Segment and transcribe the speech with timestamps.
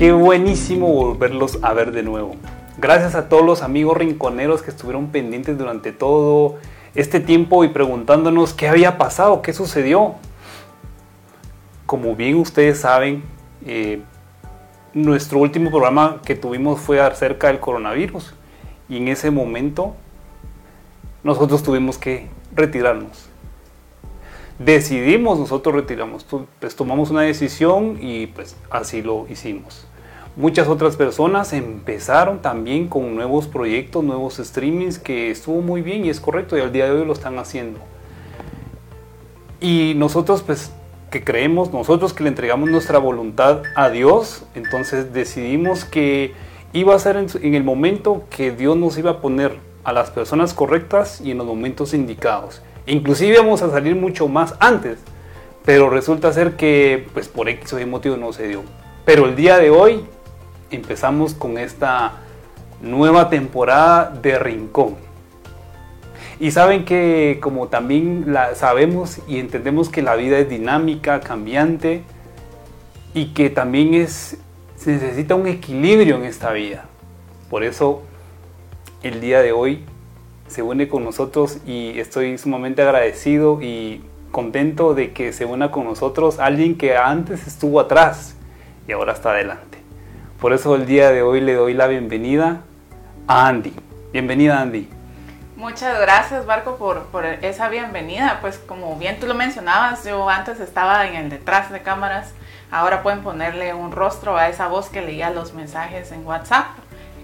[0.00, 2.34] Qué buenísimo volverlos a ver de nuevo.
[2.78, 6.54] Gracias a todos los amigos rinconeros que estuvieron pendientes durante todo
[6.94, 10.14] este tiempo y preguntándonos qué había pasado, qué sucedió.
[11.84, 13.24] Como bien ustedes saben,
[13.66, 14.00] eh,
[14.94, 18.32] nuestro último programa que tuvimos fue acerca del coronavirus
[18.88, 19.96] y en ese momento
[21.22, 23.28] nosotros tuvimos que retirarnos.
[24.58, 26.26] Decidimos, nosotros retiramos,
[26.58, 29.89] pues tomamos una decisión y pues así lo hicimos.
[30.36, 36.10] Muchas otras personas empezaron también con nuevos proyectos, nuevos streamings que estuvo muy bien y
[36.10, 37.80] es correcto y al día de hoy lo están haciendo.
[39.60, 40.70] Y nosotros pues
[41.10, 46.32] que creemos, nosotros que le entregamos nuestra voluntad a Dios, entonces decidimos que
[46.72, 50.54] iba a ser en, el momento que Dios nos iba a poner a las personas
[50.54, 52.62] correctas y en los momentos indicados.
[52.86, 54.98] Inclusive íbamos a salir mucho más antes,
[55.64, 58.62] pero resulta ser que pues por X o Y motivo no se dio.
[59.04, 60.04] Pero el día de hoy
[60.70, 62.14] empezamos con esta
[62.80, 64.96] nueva temporada de Rincón.
[66.38, 72.02] Y saben que como también sabemos y entendemos que la vida es dinámica, cambiante
[73.12, 74.38] y que también es
[74.80, 76.86] se necesita un equilibrio en esta vida.
[77.50, 78.00] Por eso
[79.02, 79.84] el día de hoy
[80.48, 85.84] se une con nosotros y estoy sumamente agradecido y contento de que se una con
[85.84, 88.36] nosotros alguien que antes estuvo atrás
[88.88, 89.79] y ahora está adelante.
[90.40, 92.62] Por eso el día de hoy le doy la bienvenida
[93.26, 93.74] a Andy.
[94.10, 94.88] Bienvenida Andy.
[95.54, 98.38] Muchas gracias, Barco, por, por, esa bienvenida.
[98.40, 102.32] Pues como bien tú lo mencionabas, yo antes estaba en el detrás de cámaras.
[102.70, 106.68] Ahora pueden ponerle un rostro a esa voz que leía los mensajes en WhatsApp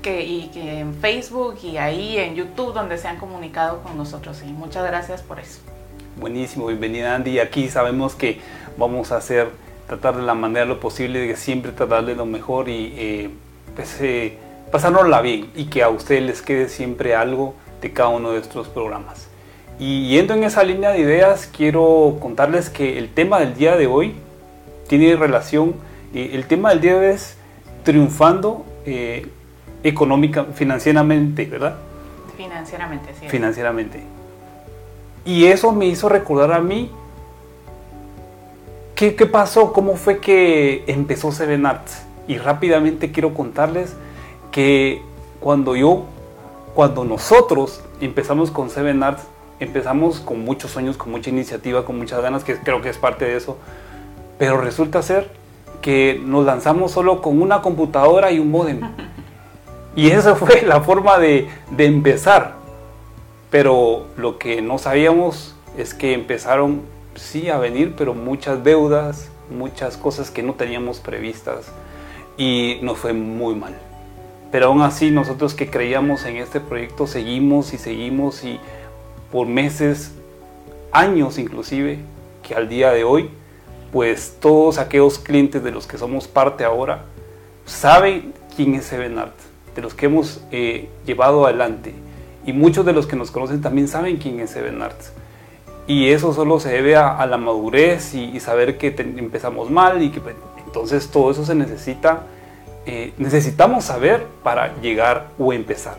[0.03, 4.43] que, y que en Facebook y ahí en YouTube donde se han comunicado con nosotros.
[4.47, 5.61] Y muchas gracias por eso.
[6.17, 7.41] Buenísimo, bienvenida Andy.
[7.41, 8.43] Aquí sabemos que
[8.77, 9.51] vamos a hacer,
[9.87, 13.31] tratar de la manera lo posible de siempre tratarle lo mejor y eh,
[13.75, 14.37] pues, eh,
[14.71, 18.69] pasárnosla bien y que a ustedes les quede siempre algo de cada uno de estos
[18.69, 19.29] programas.
[19.79, 23.87] Y yendo en esa línea de ideas, quiero contarles que el tema del día de
[23.87, 24.15] hoy
[24.89, 25.75] tiene relación,
[26.15, 27.37] eh, el tema del día de hoy es
[27.85, 29.27] triunfando eh,
[29.83, 31.77] económica, financieramente, ¿verdad?
[32.37, 33.29] Financieramente, sí.
[33.29, 34.03] Financieramente.
[35.25, 36.91] Y eso me hizo recordar a mí
[38.97, 42.03] qué, qué pasó, cómo fue que empezó Seven Arts.
[42.27, 43.95] Y rápidamente quiero contarles
[44.51, 45.01] que
[45.39, 46.07] cuando yo
[46.77, 49.23] cuando nosotros empezamos con Seven Arts,
[49.61, 53.25] empezamos con muchos sueños, con mucha iniciativa, con muchas ganas, que creo que es parte
[53.25, 53.57] de eso,
[54.39, 55.31] pero resulta ser
[55.81, 58.81] que nos lanzamos solo con una computadora y un modem.
[59.97, 62.57] Y esa fue la forma de, de empezar.
[63.51, 66.83] Pero lo que no sabíamos es que empezaron,
[67.19, 71.67] sí, a venir, pero muchas deudas, muchas cosas que no teníamos previstas
[72.37, 73.75] y nos fue muy mal.
[74.53, 78.61] Pero aún así nosotros que creíamos en este proyecto seguimos y seguimos y
[79.33, 80.13] por meses,
[80.93, 81.99] años inclusive,
[82.43, 83.31] que al día de hoy,
[83.93, 87.05] pues todos aquellos clientes de los que somos parte ahora
[87.65, 89.17] saben quién es Seven
[89.75, 91.93] de los que hemos eh, llevado adelante.
[92.47, 95.01] Y muchos de los que nos conocen también saben quién es Seven Art.
[95.87, 100.21] Y eso solo se debe a, la madurez y, saber que empezamos mal y que
[100.21, 100.35] pues,
[100.67, 102.23] entonces todo eso se necesita
[102.89, 105.99] eh, necesitamos saber para llegar o empezar.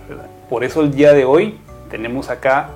[0.50, 1.60] Por eso el día de hoy
[1.92, 2.70] tenemos acá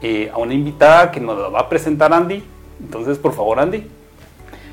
[0.00, 2.44] eh, a una invitada que nos va a presentar Andy.
[2.80, 3.90] Entonces, por favor, Andy.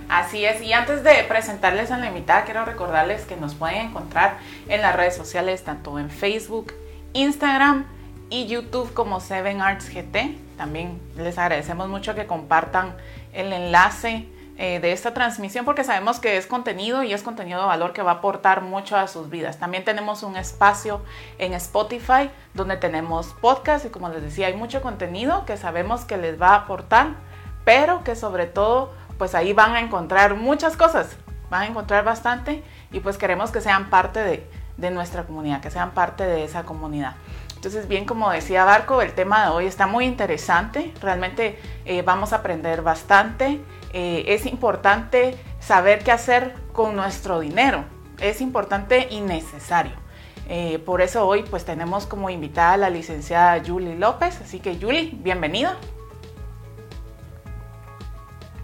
[0.08, 4.38] Así es, y antes de presentarles a la invitada, quiero recordarles que nos pueden encontrar
[4.70, 6.72] en las redes sociales, tanto en Facebook,
[7.14, 7.86] Instagram
[8.30, 10.38] y YouTube como Seven Arts GT.
[10.58, 12.96] También les agradecemos mucho que compartan
[13.34, 14.28] el enlace
[14.58, 18.02] eh, de esta transmisión porque sabemos que es contenido y es contenido de valor que
[18.02, 19.58] va a aportar mucho a sus vidas.
[19.58, 21.02] También tenemos un espacio
[21.40, 26.16] en Spotify donde tenemos podcast y como les decía hay mucho contenido que sabemos que
[26.16, 27.16] les va a aportar,
[27.66, 31.18] pero que sobre todo pues ahí van a encontrar muchas cosas,
[31.50, 32.64] van a encontrar bastante
[32.94, 36.64] y pues queremos que sean parte de, de nuestra comunidad, que sean parte de esa
[36.64, 37.16] comunidad.
[37.66, 42.32] Entonces, bien como decía Barco, el tema de hoy está muy interesante, realmente eh, vamos
[42.32, 43.60] a aprender bastante.
[43.92, 47.84] Eh, es importante saber qué hacer con nuestro dinero.
[48.20, 49.94] Es importante y necesario.
[50.48, 54.40] Eh, por eso hoy pues tenemos como invitada a la licenciada Julie López.
[54.42, 55.76] Así que Julie, bienvenida.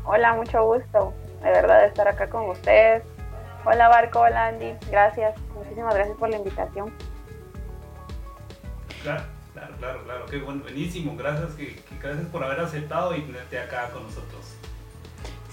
[0.05, 1.11] Hola, mucho gusto
[1.41, 3.01] de verdad de estar acá con ustedes.
[3.65, 5.33] Hola Barco, hola Andy, gracias.
[5.55, 6.93] Muchísimas gracias por la invitación.
[9.03, 9.23] Claro,
[9.79, 10.25] claro, claro.
[10.27, 11.15] Qué buenísimo.
[11.17, 11.51] Gracias,
[12.01, 14.55] gracias por haber aceptado y tenerte acá con nosotros.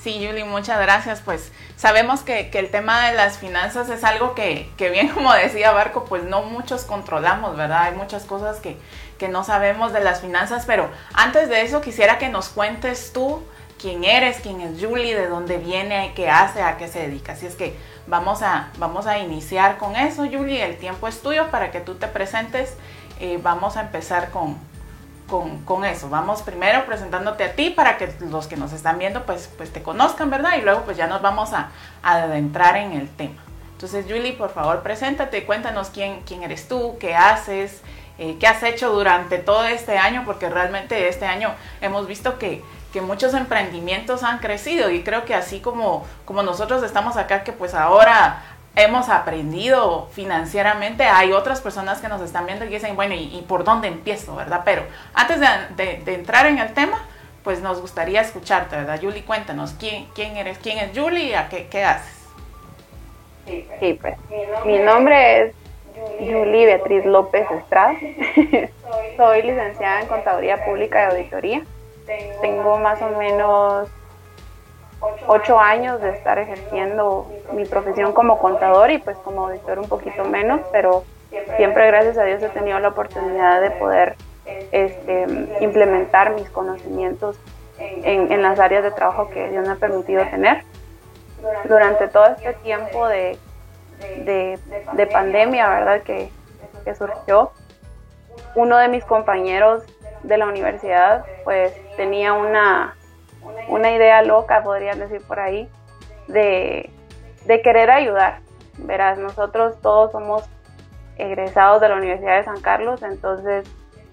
[0.03, 1.21] Sí, Julie, muchas gracias.
[1.21, 6.05] Pues sabemos que, el tema de las finanzas es algo que, bien como decía Barco,
[6.05, 7.85] pues no muchos controlamos, ¿verdad?
[7.85, 8.77] Hay muchas cosas que,
[9.19, 13.43] que no sabemos de las finanzas, pero antes de eso quisiera que nos cuentes tú
[13.81, 17.33] quién eres, quién es Julie, de dónde viene, qué hace, a qué se dedica.
[17.33, 20.65] Así es que vamos a, vamos a iniciar con eso, Julie.
[20.65, 22.77] El tiempo es tuyo para que tú te presentes.
[23.21, 24.57] Eh, vamos a empezar con,
[25.65, 26.09] con, eso.
[26.09, 29.83] Vamos primero presentándote a ti para que los que nos están viendo pues, pues te
[29.83, 30.53] conozcan, ¿verdad?
[30.59, 31.71] Y luego pues ya nos vamos a,
[32.03, 33.43] adentrar en el tema.
[33.73, 37.81] Entonces, Julie, por favor, preséntate, cuéntanos quién, quién eres tú, qué haces,
[38.19, 42.65] eh, qué has hecho durante todo este año, porque realmente este año hemos visto que,
[42.93, 47.53] que muchos emprendimientos han crecido y creo que así como, como nosotros estamos acá, que
[47.53, 48.43] pues ahora
[48.79, 53.65] hemos aprendido financieramente, hay otras personas que nos están viendo y dicen, bueno, ¿y, por
[53.65, 54.63] dónde empiezo, verdad?
[54.65, 54.83] Pero
[55.15, 55.41] antes
[55.77, 57.05] de, entrar en el tema,
[57.43, 59.01] pues nos gustaría escucharte, ¿verdad?
[59.03, 60.59] Julie, cuéntanos, ¿quién, quién eres?
[60.59, 62.19] ¿Quién es Julie y a qué, qué haces?
[63.47, 64.15] Sí, pues
[64.65, 65.55] mi nombre es
[66.21, 67.95] Julie Beatriz López Estrada.
[69.17, 71.63] Soy licenciada en Contaduría Pública y Auditoría.
[72.41, 73.89] Tengo más o menos
[75.27, 80.25] ocho años de estar ejerciendo mi profesión como contador y pues como auditor un poquito
[80.25, 81.05] menos, pero
[81.57, 84.17] siempre gracias a Dios he tenido la oportunidad de poder
[84.73, 85.27] este,
[85.61, 87.39] implementar mis conocimientos
[87.79, 90.63] en, las áreas de trabajo que Dios me ha permitido tener.
[91.69, 93.39] Durante todo este tiempo de,
[94.25, 96.03] de, pandemia, ¿verdad?
[96.03, 96.31] Que,
[96.85, 97.53] que surgió,
[98.57, 99.85] uno de mis compañeros
[100.23, 102.97] de la universidad pues tenía una
[103.69, 105.69] una idea loca, podrían decir por ahí,
[106.29, 106.91] de,
[107.63, 108.41] querer ayudar.
[108.79, 110.49] Verás, nosotros todos somos
[111.17, 113.69] egresados de la Universidad de San Carlos, entonces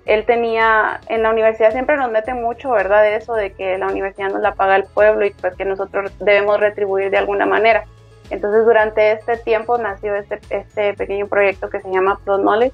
[0.05, 3.07] él tenía, en la universidad siempre nos mete mucho, ¿verdad?
[3.13, 6.59] Eso de que la universidad nos la paga el pueblo y pues que nosotros debemos
[6.59, 7.85] retribuir de alguna manera.
[8.29, 12.73] Entonces durante este tiempo nació este, este pequeño proyecto que se llama Pro Knowledge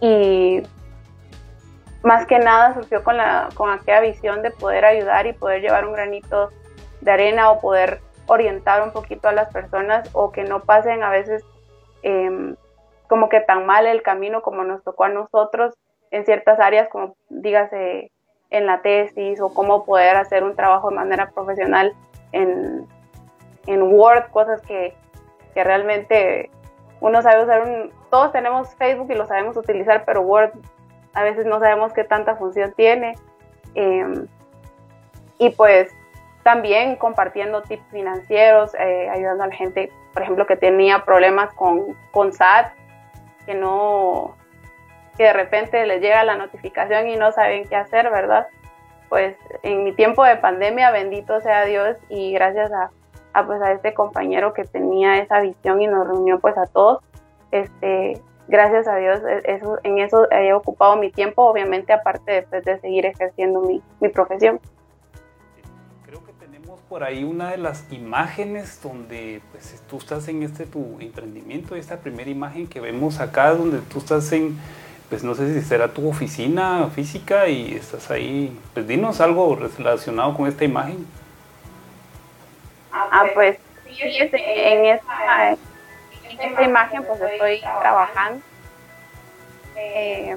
[0.00, 0.62] y
[2.02, 5.86] más que nada surgió con, la, con aquella visión de poder ayudar y poder llevar
[5.86, 6.50] un granito
[7.00, 11.10] de arena o poder orientar un poquito a las personas o que no pasen a
[11.10, 11.44] veces
[12.02, 12.56] em,
[13.08, 15.74] como que tan mal el camino como nos tocó a nosotros
[16.10, 18.12] en ciertas áreas como dígase
[18.50, 21.94] en la tesis o cómo poder hacer un trabajo de manera profesional
[22.32, 22.86] en,
[23.66, 24.94] en Word, cosas que,
[25.54, 26.50] que realmente
[27.00, 30.52] uno sabe usar un, todos tenemos Facebook y lo sabemos utilizar, pero Word
[31.18, 33.16] a veces no sabemos qué tanta función tiene.
[33.74, 34.28] Em,
[35.38, 35.92] y pues
[36.44, 41.96] también compartiendo tips financieros, eh, ayudando a la gente, por ejemplo, que tenía problemas con,
[42.12, 42.72] con SAT,
[43.46, 44.36] que no,
[45.16, 48.46] que de repente les llega la notificación y no saben qué hacer, ¿verdad?
[49.08, 52.90] Pues en mi tiempo de pandemia, bendito sea Dios y gracias a,
[53.32, 57.02] a, pues a este compañero que tenía esa visión y nos reunió pues a todos,
[57.50, 62.42] este, gracias a Dios, e, eso, en eso he ocupado mi tiempo, obviamente, aparte de,
[62.42, 64.60] pues, de seguir ejerciendo mi, mi, profesión.
[66.04, 70.66] Creo que tenemos por ahí una de las imágenes donde pues, tú estás en este
[70.66, 74.58] tu emprendimiento, esta primera imagen que vemos acá, donde tú estás en,
[75.08, 80.34] pues no sé si será tu oficina física y estás ahí, pues dinos algo relacionado
[80.34, 81.06] con esta imagen.
[82.90, 85.56] Ah, pues sí, en esta
[86.40, 88.42] esta imagen pues estoy trabajando
[89.76, 90.36] eh,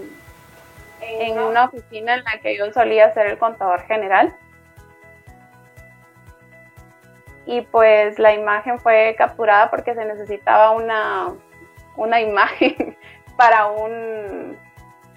[1.02, 4.36] en una oficina en la que yo solía ser el contador general.
[7.46, 11.34] Y pues la imagen fue capturada porque se necesitaba una,
[11.96, 12.96] una imagen
[13.38, 14.58] para un,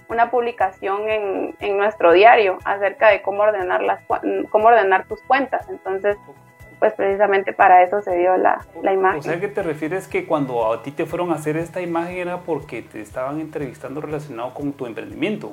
[0.09, 4.01] una publicación en, en, nuestro diario acerca de cómo ordenar, las,
[4.51, 5.69] cómo ordenar tus cuentas.
[5.69, 6.17] Entonces
[6.79, 9.21] pues precisamente para eso se dio la, la imagen.
[9.21, 12.17] O sea, que te refieres que cuando a ti te fueron a hacer esta imagen
[12.17, 15.53] era porque te estaban entrevistando relacionado con tu emprendimiento?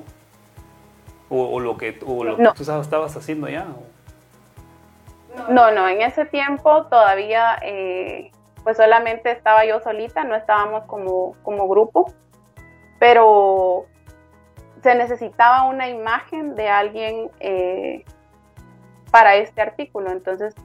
[1.33, 3.65] ¿O, lo que, o lo que tú estabas haciendo ya?
[5.49, 8.31] No, no, en ese tiempo todavía eh,
[8.63, 12.11] pues solamente estaba yo solita, no estábamos como, como grupo,
[12.99, 13.85] pero
[14.83, 18.03] se necesitaba una imagen de alguien eh,
[19.09, 20.55] para este artículo, entonces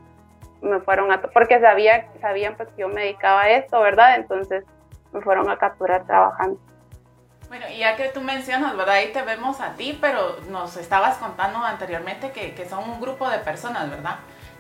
[0.67, 4.17] me fueron a, porque sabía, sabían pues que yo me dedicaba a esto, ¿verdad?
[4.17, 4.65] Entonces
[5.13, 6.61] me fueron a capturar trabajando.
[7.49, 8.97] Bueno, y ya que tú mencionas, ¿verdad?
[8.97, 13.31] Ahí te vemos a ti, pero nos estabas contando anteriormente que, que son un grupo
[13.31, 14.17] de personas, ¿verdad?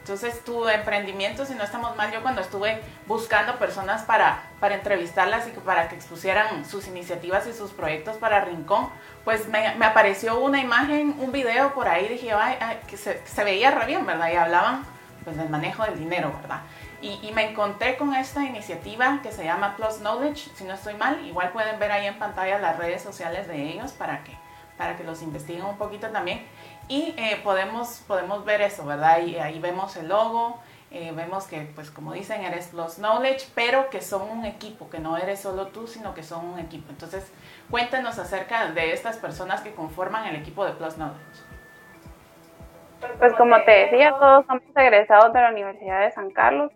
[0.06, 5.48] Entonces tu emprendimiento, si no estamos mal, yo cuando estuve buscando personas para, para entrevistarlas
[5.48, 8.88] y para que expusieran sus iniciativas y sus proyectos para Rincón,
[9.24, 13.42] pues me, me apareció una imagen, un video por ahí, dije, ay, que se, se,
[13.42, 14.30] veía re bien, ¿verdad?
[14.32, 14.84] Y hablaban
[15.26, 16.60] pues, del manejo del dinero, ¿verdad?
[17.02, 21.26] Y, me encontré con esta iniciativa que se llama Plus Knowledge, si no estoy mal,
[21.26, 24.30] igual pueden ver ahí en pantalla las redes sociales de ellos para que,
[24.78, 26.46] para que los investiguen un poquito también.
[26.86, 29.18] Y eh, podemos, podemos ver eso, ¿verdad?
[29.18, 30.60] Y ahí vemos el logo,
[30.92, 35.00] eh, vemos que, pues como dicen, eres Plus Knowledge, pero que son un equipo, que
[35.00, 36.90] no eres solo tú, sino que son un equipo.
[36.90, 37.24] Entonces,
[37.68, 41.45] cuéntanos acerca de estas personas que conforman el equipo de Plus Knowledge.
[43.18, 46.72] Pues como te decía, todos somos egresados de la Universidad de San Carlos.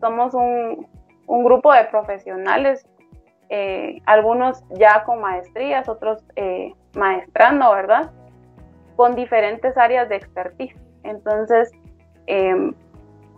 [0.00, 0.86] Somos un,
[1.26, 2.86] grupo de profesionales,
[3.50, 8.10] eh, algunos ya con maestrías, otros eh, maestrando, ¿verdad?
[8.96, 10.76] Con diferentes áreas de expertise.
[11.04, 11.70] Entonces,
[12.26, 12.72] eh,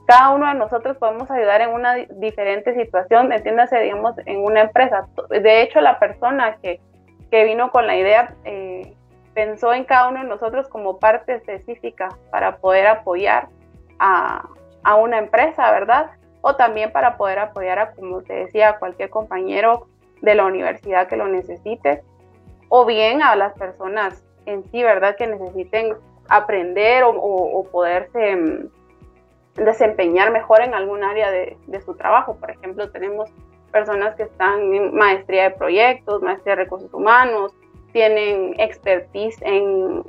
[0.06, 5.06] cada uno de nosotros podemos ayudar en una diferente situación, entiéndase, digamos, en una empresa.
[5.30, 6.80] De hecho, la persona que,
[7.30, 8.94] que vino con la idea eh,
[9.34, 13.48] pensó en cada uno de nosotros como parte específica para poder apoyar
[13.98, 14.48] a,
[14.82, 16.10] a, una empresa, ¿verdad?
[16.40, 19.86] O también para poder apoyar a, como te decía, a cualquier compañero
[20.20, 22.02] de la universidad que lo necesite,
[22.68, 25.16] o bien a las personas en sí, ¿verdad?
[25.16, 25.94] Que necesiten
[26.28, 28.70] aprender o, o, poderse mm,
[29.54, 32.36] desempeñar mejor en algún área de, su trabajo.
[32.36, 33.30] Por ejemplo, tenemos
[33.70, 37.52] personas que están en maestría de proyectos, maestría de recursos humanos,
[37.92, 40.02] tienen expertise en,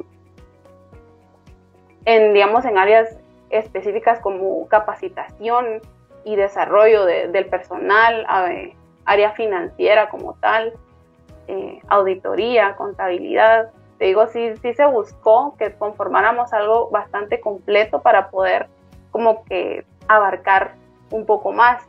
[2.06, 3.18] en digamos, en áreas
[3.50, 5.82] específicas como capacitación
[6.26, 8.26] y desarrollo del personal,
[9.06, 10.74] área financiera como tal,
[11.48, 13.72] eh, auditoría, contabilidad.
[14.00, 18.68] Te digo, sí, sí se buscó que conformáramos algo bastante completo para poder
[19.12, 20.76] como que abarcar
[21.12, 21.84] un poco más.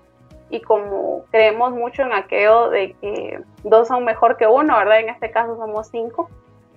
[0.55, 5.01] Y como creemos mucho en aquello de que dos son mejor que uno, ¿verdad?
[5.01, 6.31] En este caso somos cinco.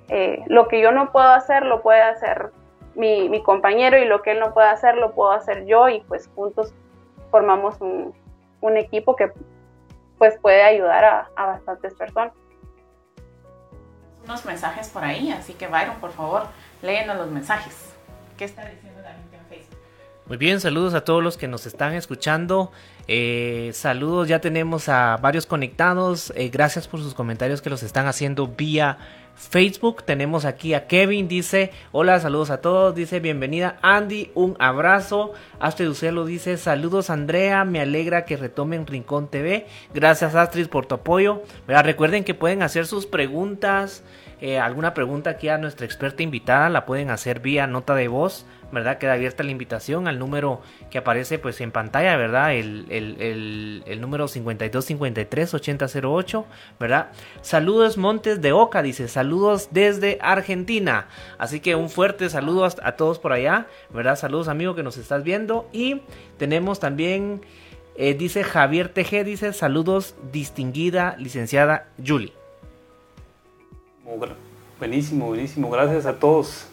[0.10, 2.50] Eh, lo que yo no puedo hacer, lo puede hacer
[2.96, 6.00] mi, mi, compañero y lo que él no puede hacer, lo puedo hacer yo y
[6.08, 6.74] pues juntos
[7.30, 8.16] formamos un,
[8.62, 9.32] un equipo que
[10.18, 12.34] pues puede ayudar a, a bastantes personas.
[14.24, 16.48] Unos mensajes por ahí, así que Byron, por favor,
[16.82, 17.96] léenos los mensajes.
[18.38, 18.97] ¿Qué está diciendo?
[20.28, 22.70] Muy bien, saludos a todos los que nos están escuchando.
[23.08, 26.34] Eh, saludos, ya tenemos a varios conectados.
[26.36, 28.98] Eh, gracias por sus comentarios que los están haciendo vía
[29.36, 30.04] Facebook.
[30.04, 35.32] Tenemos aquí a Kevin, dice, hola, saludos a todos, dice, bienvenida Andy, un abrazo.
[35.62, 39.66] Astrid Ucelo dice, saludos Andrea, me alegra que retomen Rincón TV.
[39.94, 41.42] Gracias Astrid por tu apoyo.
[41.68, 44.04] Recuerden que pueden hacer sus preguntas,
[44.42, 48.46] eh, alguna pregunta aquí a nuestra experta invitada, la pueden hacer vía nota de voz
[48.72, 48.98] ¿verdad?
[48.98, 52.54] Queda abierta la invitación al número que aparece pues en pantalla, ¿verdad?
[52.54, 56.46] El, el, el, número 5253-8008,
[56.80, 57.12] ¿verdad?
[57.42, 61.08] Saludos Montes de Oca, dice, saludos desde Argentina.
[61.38, 64.18] Así que un fuerte saludo a, todos por allá, ¿verdad?
[64.18, 65.68] Saludos amigo que nos estás viendo.
[65.72, 66.02] Y
[66.38, 67.42] tenemos también,
[67.96, 72.34] eh, dice Javier TG, dice, saludos distinguida licenciada Julie.
[74.80, 75.70] Buenísimo, buenísimo.
[75.70, 76.68] Gracias a todos.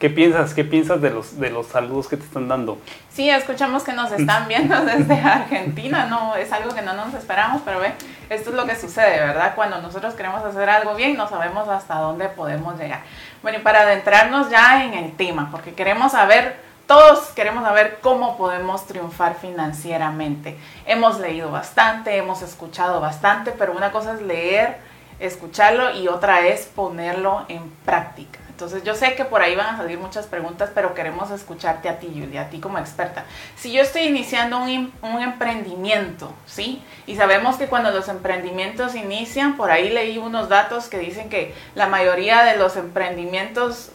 [0.00, 0.54] ¿Qué piensas?
[0.54, 2.78] ¿Qué piensas de los, de los saludos que te están dando?
[3.10, 7.60] Sí, escuchamos que nos están viendo desde Argentina, no, es algo que no nos esperamos,
[7.66, 7.92] pero ve,
[8.30, 9.52] esto es lo que sucede, ¿verdad?
[9.54, 13.00] Cuando nosotros queremos hacer algo bien, no sabemos hasta dónde podemos llegar.
[13.42, 18.38] Bueno, y para adentrarnos ya en el tema, porque queremos saber, todos queremos saber cómo
[18.38, 20.56] podemos triunfar financieramente.
[20.86, 24.78] Hemos leído bastante, hemos escuchado bastante, pero una cosa es leer,
[25.18, 28.39] escucharlo y otra es ponerlo en práctica.
[28.60, 31.98] Entonces yo sé que por ahí van a salir muchas preguntas, pero queremos escucharte a
[31.98, 33.24] ti, Julia, a ti como experta.
[33.56, 36.82] Si yo estoy iniciando un, un, emprendimiento, ¿sí?
[37.06, 41.54] Y sabemos que cuando los emprendimientos inician, por ahí leí unos datos que dicen que
[41.74, 43.92] la mayoría de los emprendimientos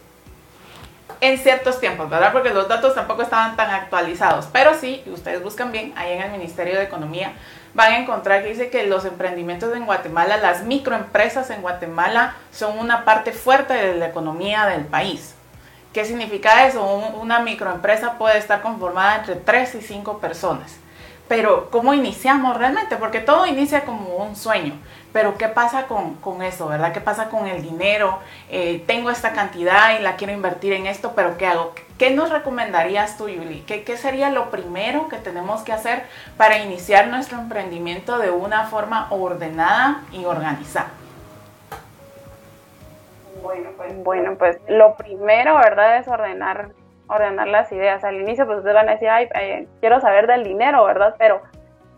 [1.22, 2.34] en ciertos tiempos, ¿verdad?
[2.34, 6.32] Porque los datos tampoco estaban tan actualizados, pero sí, ustedes buscan bien, ahí en el
[6.32, 7.34] Ministerio de Economía
[7.76, 12.80] van a encontrar que dice que los emprendimientos en Guatemala, las microempresas en Guatemala son
[12.80, 15.36] una parte fuerte de la economía del país.
[15.94, 16.84] ¿Qué significa eso?
[17.22, 20.78] Una microempresa puede estar conformada entre 3 y 5 personas.
[21.28, 22.96] Pero ¿cómo iniciamos realmente?
[22.96, 24.74] Porque todo inicia como un sueño.
[25.16, 26.92] Pero ¿qué pasa con, con eso, verdad?
[26.92, 28.20] ¿Qué pasa con el dinero?
[28.50, 31.72] Eh, tengo esta cantidad y la quiero invertir en esto, pero ¿qué hago?
[31.98, 33.62] ¿Qué nos recomendarías tú, Yuli?
[33.62, 36.04] ¿Qué, ¿Qué sería lo primero que tenemos que hacer
[36.36, 40.90] para iniciar nuestro emprendimiento de una forma ordenada y organizada?
[43.42, 45.98] Bueno, pues, bueno, pues lo primero, ¿verdad?
[46.00, 46.72] Es ordenar,
[47.08, 48.04] ordenar las ideas.
[48.04, 51.16] Al inicio, pues ustedes van a decir, ay, eh, quiero saber del dinero, ¿verdad?
[51.18, 51.42] Pero,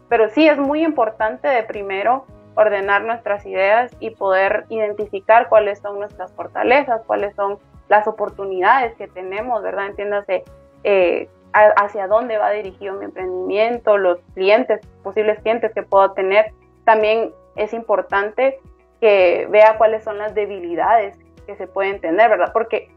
[0.08, 6.00] pero sí es muy importante de primero ordenar nuestras ideas y poder identificar cuáles son
[6.00, 9.86] nuestras fortalezas, cuáles son las oportunidades que tenemos, ¿verdad?
[9.86, 10.44] Entiéndase
[10.84, 16.52] eh, hacia dónde va dirigido mi emprendimiento, los clientes, posibles clientes que puedo tener.
[16.84, 18.60] También es importante
[19.00, 22.50] que vea cuáles son las debilidades que se pueden tener, ¿verdad?
[22.54, 22.90] Porque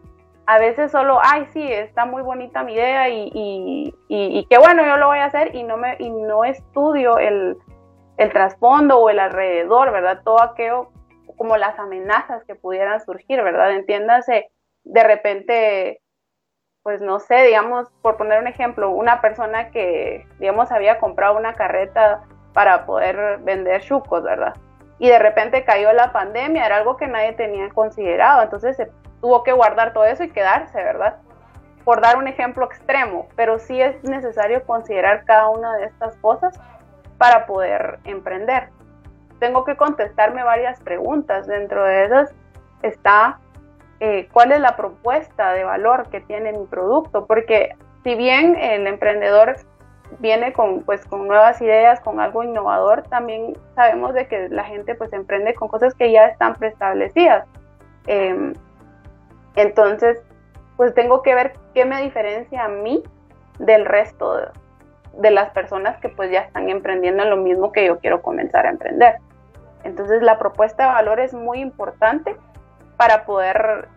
[0.46, 4.84] a veces solo, ay, sí, está muy bonita mi idea y, y, y, qué bueno,
[4.86, 7.58] yo lo voy a hacer y no, me, y no estudio el,
[8.20, 10.20] el trasfondo o el alrededor, ¿verdad?
[10.22, 10.90] Todo aquello
[11.38, 13.72] como las amenazas que pudieran surgir, ¿verdad?
[13.72, 14.50] Entiéndase,
[14.84, 16.02] de repente,
[16.82, 21.54] pues no sé, digamos, por poner un ejemplo, una persona que, digamos, había comprado una
[21.54, 22.20] carreta
[22.52, 24.52] para poder vender chucos, ¿verdad?
[24.98, 28.90] Y de repente cayó la pandemia, era algo que nadie tenía considerado, entonces se
[29.22, 31.16] tuvo que guardar todo eso y quedarse, ¿verdad?
[31.86, 36.60] Por dar un ejemplo extremo, pero sí es necesario considerar cada una de estas cosas
[37.20, 38.70] para poder emprender
[39.40, 41.48] tengo que contestarme varias preguntas.
[41.48, 42.32] Dentro de esas
[42.82, 43.40] está
[43.98, 47.74] eh, cuál es la propuesta de valor que tiene mi producto, porque
[48.04, 49.56] si bien el emprendedor
[50.20, 54.94] viene con, pues, con nuevas ideas, con algo innovador, también sabemos de que la gente
[54.94, 57.46] pues emprende con cosas que ya están preestablecidas.
[58.06, 58.54] Em,
[59.56, 60.22] entonces,
[60.76, 63.02] pues tengo que ver qué me diferencia a mí
[63.58, 64.36] del resto
[65.14, 68.66] de, las personas que pues ya están emprendiendo en lo mismo que yo quiero comenzar
[68.66, 69.16] a emprender.
[69.84, 72.36] Entonces la propuesta de valor es muy importante
[72.96, 73.88] para poder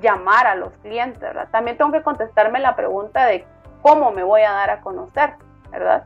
[0.00, 1.28] llamar a los clientes.
[1.50, 3.44] También tengo que contestarme la pregunta de
[3.82, 5.34] cómo me voy a dar a conocer,
[5.70, 6.04] ¿verdad?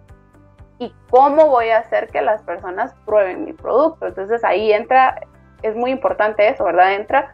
[0.78, 4.06] Y cómo voy a hacer que las personas prueben mi producto.
[4.06, 5.20] Entonces ahí entra,
[5.62, 6.94] es muy importante eso, ¿verdad?
[6.94, 7.32] Entra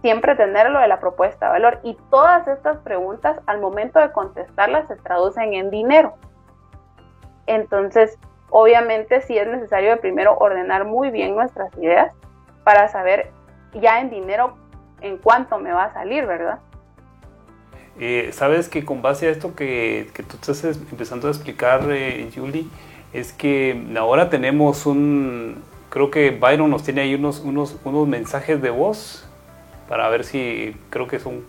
[0.00, 1.80] siempre tener lo de la propuesta de valor.
[1.82, 6.14] Y todas estas preguntas, al momento de contestarlas, se traducen en dinero.
[7.48, 8.18] Entonces,
[8.50, 12.12] Obviamente sí es necesario de primero ordenar muy bien nuestras ideas
[12.64, 13.30] para saber
[13.74, 14.56] ya en dinero
[15.00, 16.58] en cuánto me va a salir, ¿verdad?
[18.00, 22.30] Eh, Sabes que con base a esto que, que tú estás empezando a explicar, eh,
[22.34, 22.66] Julie,
[23.12, 28.62] es que ahora tenemos un, creo que Byron nos tiene ahí unos, unos, unos mensajes
[28.62, 29.28] de voz
[29.88, 31.44] para ver si, creo que son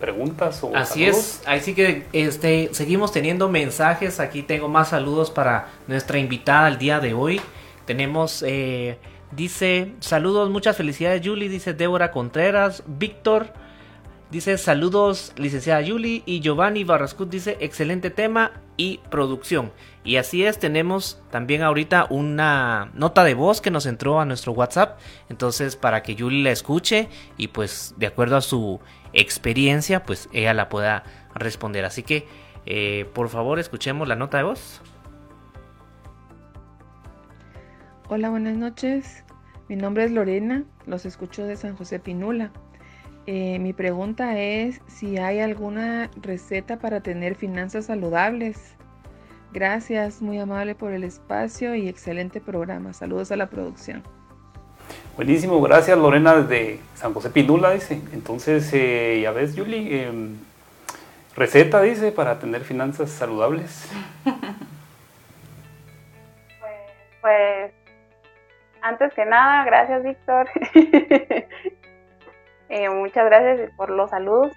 [0.00, 5.68] preguntas o Así es, así que este, seguimos teniendo mensajes, aquí tengo más saludos para
[5.86, 7.40] nuestra invitada el día de hoy.
[7.84, 8.98] Tenemos, eh,
[9.30, 13.52] dice, saludos, muchas felicidades Julie, dice Débora Contreras, Víctor,
[14.30, 19.72] dice saludos licenciada Julie y Giovanni Barrascut dice excelente tema y producción.
[20.02, 24.52] Y así es, tenemos también ahorita una nota de voz que nos entró a nuestro
[24.52, 28.80] WhatsApp, entonces para que Julie la escuche y pues de acuerdo a su
[29.12, 31.84] experiencia, pues ella la pueda responder.
[31.84, 32.26] Así que,
[32.66, 34.82] eh, por favor, escuchemos la nota de voz.
[38.08, 39.24] Hola, buenas noches.
[39.68, 42.50] Mi nombre es Lorena, los escucho de San José Pinula.
[43.26, 48.74] Eh, mi pregunta es si hay alguna receta para tener finanzas saludables.
[49.52, 52.92] Gracias, muy amable por el espacio y excelente programa.
[52.92, 54.02] Saludos a la producción.
[55.16, 58.00] Buenísimo, gracias Lorena desde San José Pinula, dice.
[58.12, 60.36] Entonces, eh, ya ves, Julie, em,
[61.36, 63.90] receta, dice, para tener finanzas saludables.
[67.20, 67.70] Pues,
[68.80, 70.48] antes que nada, gracias Víctor.
[72.72, 74.52] Eh, muchas gracias por los saludos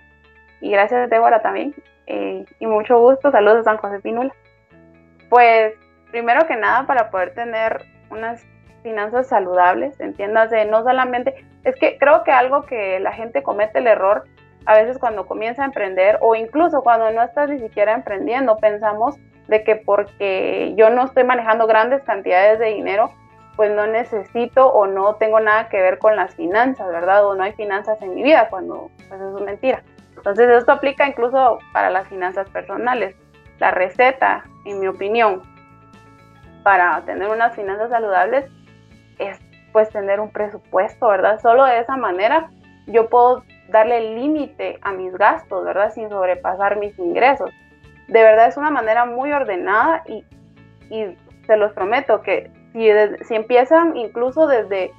[0.61, 1.73] y gracias Débora también.
[2.05, 4.31] Eh, y mucho gusto, saludos de San José Pinula.
[5.29, 5.73] Pues,
[6.11, 8.45] primero que nada, para poder tener unas
[8.83, 13.87] finanzas saludables, entiéndase, no solamente, es que creo que algo que la gente comete el
[13.87, 14.25] error
[14.65, 19.17] a veces cuando comienza a emprender o incluso cuando no estás ni siquiera emprendiendo, pensamos
[19.47, 23.11] de que porque yo no estoy manejando grandes cantidades de dinero,
[23.55, 27.25] pues no necesito o no tengo nada que ver con las finanzas, ¿verdad?
[27.25, 29.83] O no hay finanzas en mi vida, cuando pues eso es mentira.
[30.15, 33.15] Entonces esto aplica incluso para las finanzas personales.
[33.59, 35.41] La receta, en mi opinión,
[36.63, 38.45] para tener unas finanzas saludables
[39.19, 39.39] es
[39.71, 41.39] pues tener un presupuesto, ¿verdad?
[41.41, 42.49] Solo de esa manera
[42.87, 45.91] yo puedo darle límite a mis gastos, ¿verdad?
[45.93, 47.49] Sin sobrepasar mis ingresos.
[48.07, 50.23] De verdad es una manera muy ordenada y,
[50.89, 52.89] y se los prometo que si,
[53.25, 54.93] si, empiezan incluso desde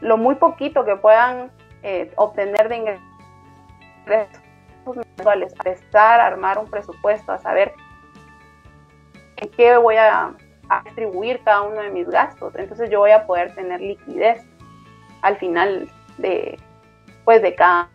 [0.00, 1.50] lo muy poquito que puedan
[1.82, 4.38] eh, obtener de ingresos
[4.96, 7.72] mensuales, a estar, a armar un presupuesto, a saber
[9.36, 10.34] en qué voy a
[10.68, 12.54] a distribuir cada uno de mis gastos.
[12.56, 14.44] Entonces yo voy a poder tener liquidez
[15.22, 16.58] al final de,
[17.24, 17.88] pues de cada,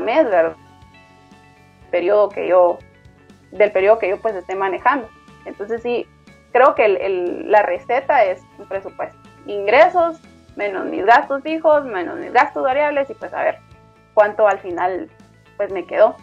[0.00, 0.56] mes, ¿verdad?
[1.90, 2.78] Periodo que yo,
[3.50, 5.08] del periodo que yo pues esté manejando.
[5.44, 6.06] Entonces sí,
[6.52, 9.18] creo que la receta es un presupuesto.
[9.46, 10.20] Ingresos
[10.56, 13.58] menos mis gastos fijos, menos mis gastos variables y pues a ver
[14.14, 15.10] cuánto al final
[15.56, 16.16] pues me quedó.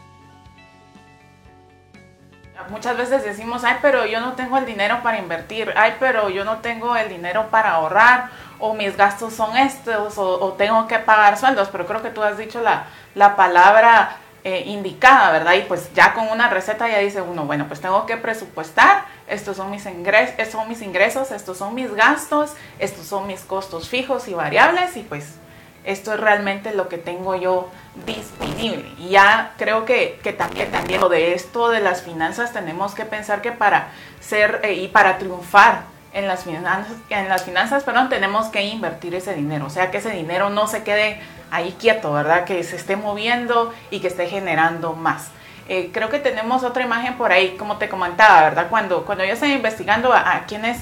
[2.69, 6.45] Muchas veces decimos, ay, pero yo no tengo el dinero para invertir, ay, pero yo
[6.45, 11.37] no tengo el dinero para ahorrar, o mis gastos son estos, o, tengo que pagar
[11.37, 15.53] sueldos, pero creo que tú has dicho la, la palabra eh, indicada, ¿verdad?
[15.53, 19.55] Y pues ya con una receta ya dice uno, bueno, pues tengo que presupuestar, estos
[19.57, 23.87] son mis, ingresos, estos son mis ingresos, estos son mis gastos, estos son mis costos
[23.87, 25.35] fijos y variables, y pues
[25.83, 27.69] esto es realmente lo que tengo yo
[28.05, 28.85] disponible.
[28.97, 33.41] Y ya creo que, también, también lo de esto de las finanzas tenemos que pensar
[33.41, 33.89] que para
[34.19, 39.15] ser eh, y para triunfar en las finanzas, en las finanzas, perdón, tenemos que invertir
[39.15, 39.65] ese dinero.
[39.65, 41.19] O sea, que ese dinero no se quede
[41.51, 42.45] ahí quieto, ¿verdad?
[42.45, 45.29] Que se esté moviendo y que esté generando más.
[45.67, 48.67] Eh, creo que tenemos otra imagen por ahí, como te comentaba, ¿verdad?
[48.69, 50.79] Cuando, cuando yo estaba investigando a, quienes,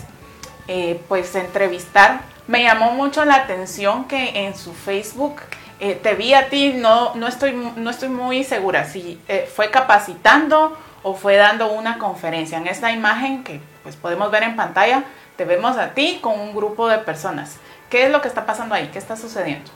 [0.67, 5.39] eh, pues, entrevistar, me llamó mucho la atención que en su Facebook
[5.79, 9.21] eh, te vi a ti, no, no, estoy, no estoy muy segura si
[9.53, 12.57] fue capacitando o fue dando una conferencia.
[12.57, 15.03] En esta imagen que pues podemos ver en pantalla,
[15.35, 17.59] te vemos a ti con un grupo de personas.
[17.87, 18.89] ¿Qué es lo que está pasando ahí?
[18.91, 19.69] ¿Qué está sucediendo?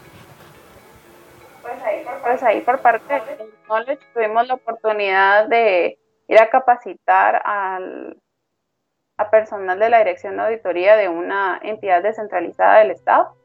[1.62, 7.40] Pues ahí pues ahí por parte de Knowledge tuvimos la oportunidad de ir a capacitar
[7.46, 8.18] al,
[9.17, 13.36] a personal de la Dirección de Auditoría de una entidad descentralizada del Estado.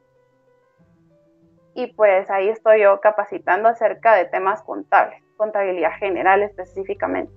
[1.74, 7.33] Y pues ahí estoy yo capacitando acerca de temas contables, contabilidad general específicamente.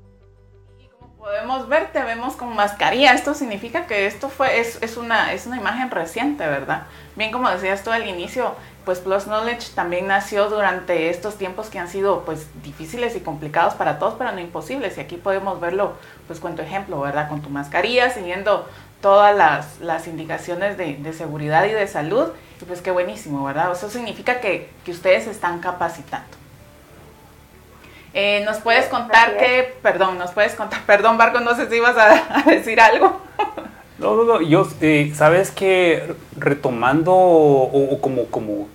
[0.80, 3.14] Y como podemos ver, te vemos con mascarilla.
[3.14, 6.88] Esto significa que esto fue, es, es, una, es una imagen reciente, ¿verdad?
[7.16, 11.78] Bien como decías tú al inicio, pues Plus Knowledge también nació durante estos tiempos que
[11.78, 14.98] han sido pues difíciles y complicados para todos, pero no imposibles.
[14.98, 15.94] Y aquí podemos verlo
[16.28, 17.30] pues con tu ejemplo, ¿verdad?
[17.30, 18.68] Con tu mascarilla, siguiendo
[19.02, 19.36] todas
[19.80, 22.30] las, indicaciones de, seguridad y de salud.
[22.62, 23.72] Y pues qué buenísimo, ¿verdad?
[23.72, 26.38] Eso significa que, ustedes están capacitando.
[28.14, 31.96] Eh, ¿Nos puedes contar que, perdón, nos puedes contar, perdón Barco, no sé si ibas
[31.98, 33.22] a, decir algo?
[34.02, 38.68] No, no, no, yo, eh, sabes que retomando o, como, como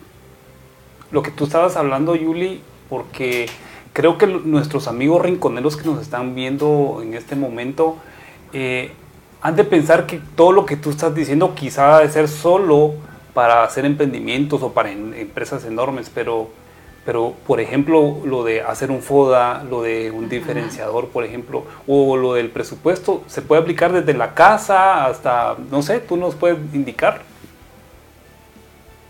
[1.10, 3.46] lo que tú estabas hablando, Yuli, porque
[3.92, 7.96] creo que nuestros amigos rinconeros que nos están viendo en este momento
[8.52, 8.92] eh,
[9.42, 12.94] han de pensar que todo lo que tú estás diciendo quizá debe ser solo
[13.34, 16.50] para hacer emprendimientos o para empresas enormes, pero,
[17.06, 22.16] pero por ejemplo lo de hacer un FODA, lo de un diferenciador, por ejemplo, o
[22.16, 26.58] lo del presupuesto, se puede aplicar desde la casa hasta, no sé, tú nos puedes
[26.74, 27.20] indicar.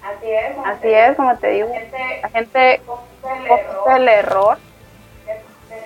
[0.02, 1.68] Así es, Así es como te digo,
[2.22, 2.82] la gente
[3.22, 4.58] comete el error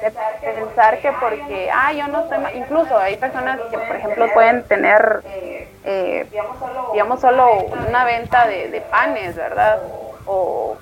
[0.02, 0.10] de
[0.52, 5.22] pensar que porque, ah, yo no estoy, incluso hay personas que, por ejemplo, pueden tener,
[5.84, 6.26] eh,
[6.92, 9.78] digamos, solo una venta de, de panes, ¿verdad?
[10.26, 10.76] O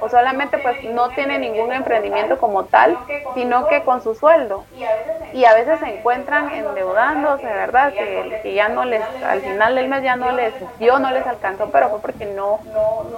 [0.00, 2.98] o solamente pues no tiene ningún emprendimiento como tal,
[3.34, 4.64] sino que con su sueldo.
[5.32, 7.92] Y a veces se encuentran endeudándose, ¿verdad?
[7.92, 11.70] Que, ya no les, al final del mes ya no les dio, no les alcanzó,
[11.70, 12.60] pero fue porque no,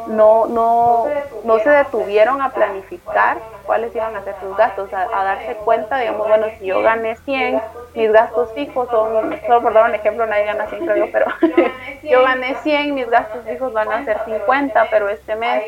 [0.09, 1.07] no, no,
[1.45, 6.29] no se detuvieron a planificar cuáles iban a ser sus gastos, a, darse cuenta, digamos,
[6.29, 7.61] bueno, si yo gané 100,
[7.95, 11.27] mis gastos fijos son, solo por dar un ejemplo, nadie gana 100 creo yo, pero
[12.03, 15.65] yo gané 100, mis gastos fijos van a ser 50, pero este mes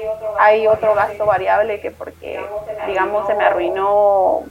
[0.46, 2.40] hay otro gasto variable que porque,
[2.86, 4.44] digamos, se me arruinó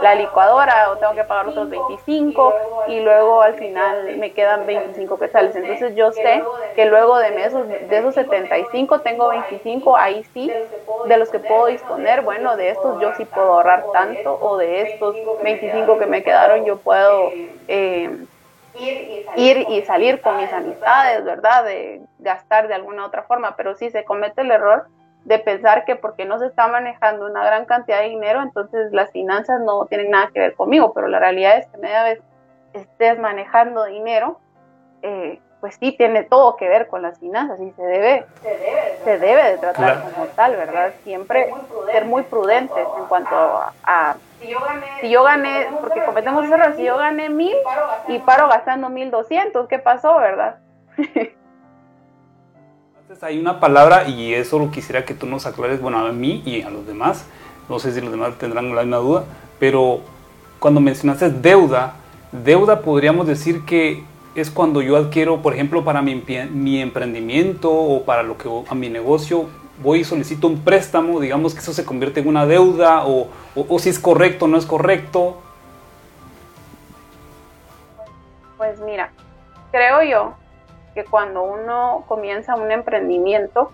[0.00, 2.54] la licuadora o tengo que pagar otros 25
[2.86, 5.56] y luego al final me quedan 25 quetzales.
[5.56, 6.44] Entonces yo sé
[6.76, 10.52] que luego de esos, de esos 75 tengo 25, ahí sí,
[11.06, 14.82] de los que puedo disponer, bueno, de estos yo sí puedo ahorrar tanto o de
[14.82, 17.30] estos 25 que me quedaron yo puedo...
[17.66, 18.24] Eh,
[18.80, 21.64] ir y salir con mis amistades, ¿verdad?
[21.64, 24.86] De gastar de alguna otra forma, pero si se comete el error
[25.28, 29.10] de pensar que porque no se está manejando una gran cantidad de dinero, entonces las
[29.10, 32.20] finanzas no tienen nada que ver conmigo, pero la realidad es que media vez
[32.72, 34.40] estés manejando dinero,
[35.02, 38.24] eh, pues sí tiene todo que ver con las finanzas y se debe,
[39.04, 40.92] se debe, de tratar como tal, ¿verdad?
[41.04, 41.52] Siempre
[41.92, 47.28] ser muy prudentes en cuanto a, si yo gané, porque cometemos error, si yo gané
[47.28, 47.56] mil
[48.06, 50.56] y paro gastando mil doscientos, ¿qué pasó, verdad?
[53.22, 56.60] hay una palabra y eso lo quisiera que tú nos aclares, bueno, a mí y
[56.60, 57.24] a los demás,
[57.68, 59.24] no sé si los demás tendrán la misma duda,
[59.58, 60.00] pero
[60.58, 61.94] cuando mencionaste deuda,
[62.32, 68.04] deuda podríamos decir que es cuando yo adquiero, por ejemplo, para mi, mi emprendimiento o
[68.04, 69.46] para lo que a mi negocio,
[69.82, 73.78] voy y solicito un préstamo, digamos que eso se convierte en una deuda o, o
[73.78, 75.40] si es correcto o no es correcto.
[78.58, 79.12] Pues mira,
[79.72, 80.47] creo yo
[81.10, 83.70] cuando uno comienza un emprendimiento,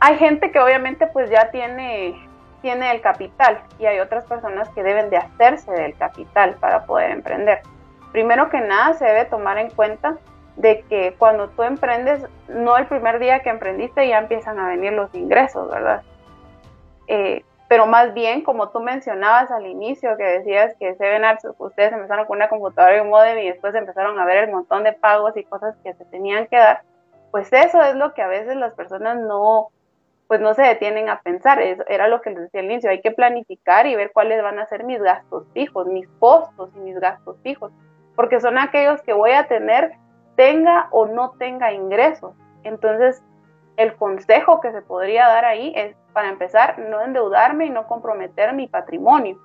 [0.00, 2.14] hay gente que obviamente pues ya tiene
[2.62, 7.10] tiene el capital y hay otras personas que deben de hacerse del capital para poder
[7.10, 7.60] emprender.
[8.12, 10.16] Primero que nada se debe tomar en cuenta
[10.56, 14.94] de que cuando tú emprendes, no el primer día que emprendiste ya empiezan a venir
[14.94, 16.02] los ingresos, ¿verdad?
[17.08, 21.92] Eh, pero más bien, como tú mencionabas al inicio, que decías que Seven Arts, ustedes
[21.92, 24.92] empezaron con una computadora y un modem y después empezaron a ver el montón de
[24.92, 26.82] pagos y cosas que se tenían que dar,
[27.32, 29.68] pues eso es lo que a veces las personas no,
[30.28, 31.60] pues no se detienen a pensar.
[31.60, 34.58] Eso era lo que les decía al inicio, hay que planificar y ver cuáles van
[34.58, 37.72] a ser mis gastos fijos, mis costos y mis gastos fijos,
[38.14, 39.92] porque son aquellos que voy a tener
[40.36, 42.34] tenga o no tenga ingresos.
[42.62, 43.22] Entonces,
[43.76, 48.52] el consejo que se podría dar ahí es, para empezar, no endeudarme y no comprometer
[48.54, 49.36] mi patrimonio.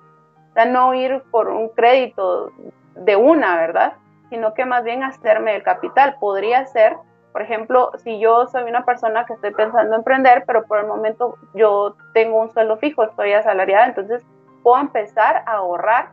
[0.50, 2.50] O sea, no ir por un crédito
[2.94, 3.94] de una, ¿verdad?
[4.30, 6.16] Sino que más bien hacerme el capital.
[6.20, 6.96] Podría ser,
[7.32, 10.86] por ejemplo, si yo soy una persona que estoy pensando en emprender, pero por el
[10.86, 14.24] momento yo tengo un sueldo fijo, estoy asalariada, entonces
[14.62, 16.10] puedo empezar a ahorrar,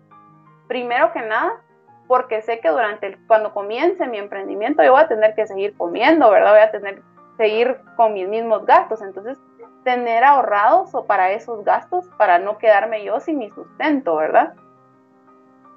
[0.67, 1.61] primero que nada,
[2.07, 6.29] porque sé que durante cuando comience mi emprendimiento yo voy a tener que seguir comiendo,
[6.31, 6.51] ¿verdad?
[6.51, 7.01] Voy a tener
[7.39, 9.01] seguir con mis mismos gastos.
[9.01, 9.39] Entonces,
[9.85, 14.53] tener ahorrados o para esos gastos para no quedarme yo sin mi sustento, ¿verdad?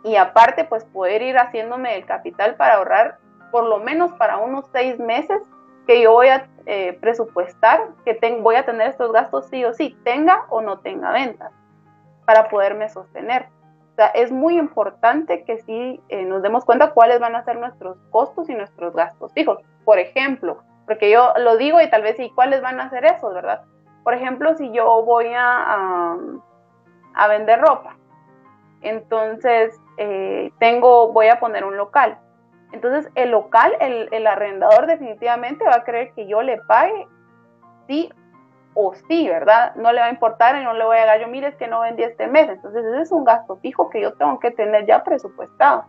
[0.02, 3.18] Y aparte, pues poder ir haciéndome el capital para ahorrar
[3.52, 5.40] por lo menos para unos seis meses
[5.86, 9.96] que yo voy a eh, presupuestar que voy a tener estos gastos sí o sí,
[10.02, 11.52] tenga o no tenga ventas,
[12.24, 13.46] para poderme sostener.
[13.92, 17.58] O sea, es muy importante que sí eh, nos demos cuenta cuáles van a ser
[17.58, 19.58] nuestros costos y nuestros gastos fijos.
[19.84, 23.32] Por ejemplo, porque yo lo digo y tal vez sí, ¿cuáles van a ser esos,
[23.32, 23.62] verdad?
[24.04, 26.16] Por ejemplo, si yo voy a,
[27.14, 27.96] a, vender ropa,
[28.80, 32.18] entonces eh, tengo, voy a poner un local.
[32.72, 37.06] Entonces el local, el, el arrendador definitivamente va a querer que yo le pague
[37.86, 38.10] sí
[38.74, 39.74] o sí, ¿verdad?
[39.76, 41.68] No le va a importar y no le voy a dar yo, mire, es que
[41.68, 42.48] no vendí este mes.
[42.48, 45.84] Entonces, ese es un gasto fijo que yo tengo que tener ya presupuestado.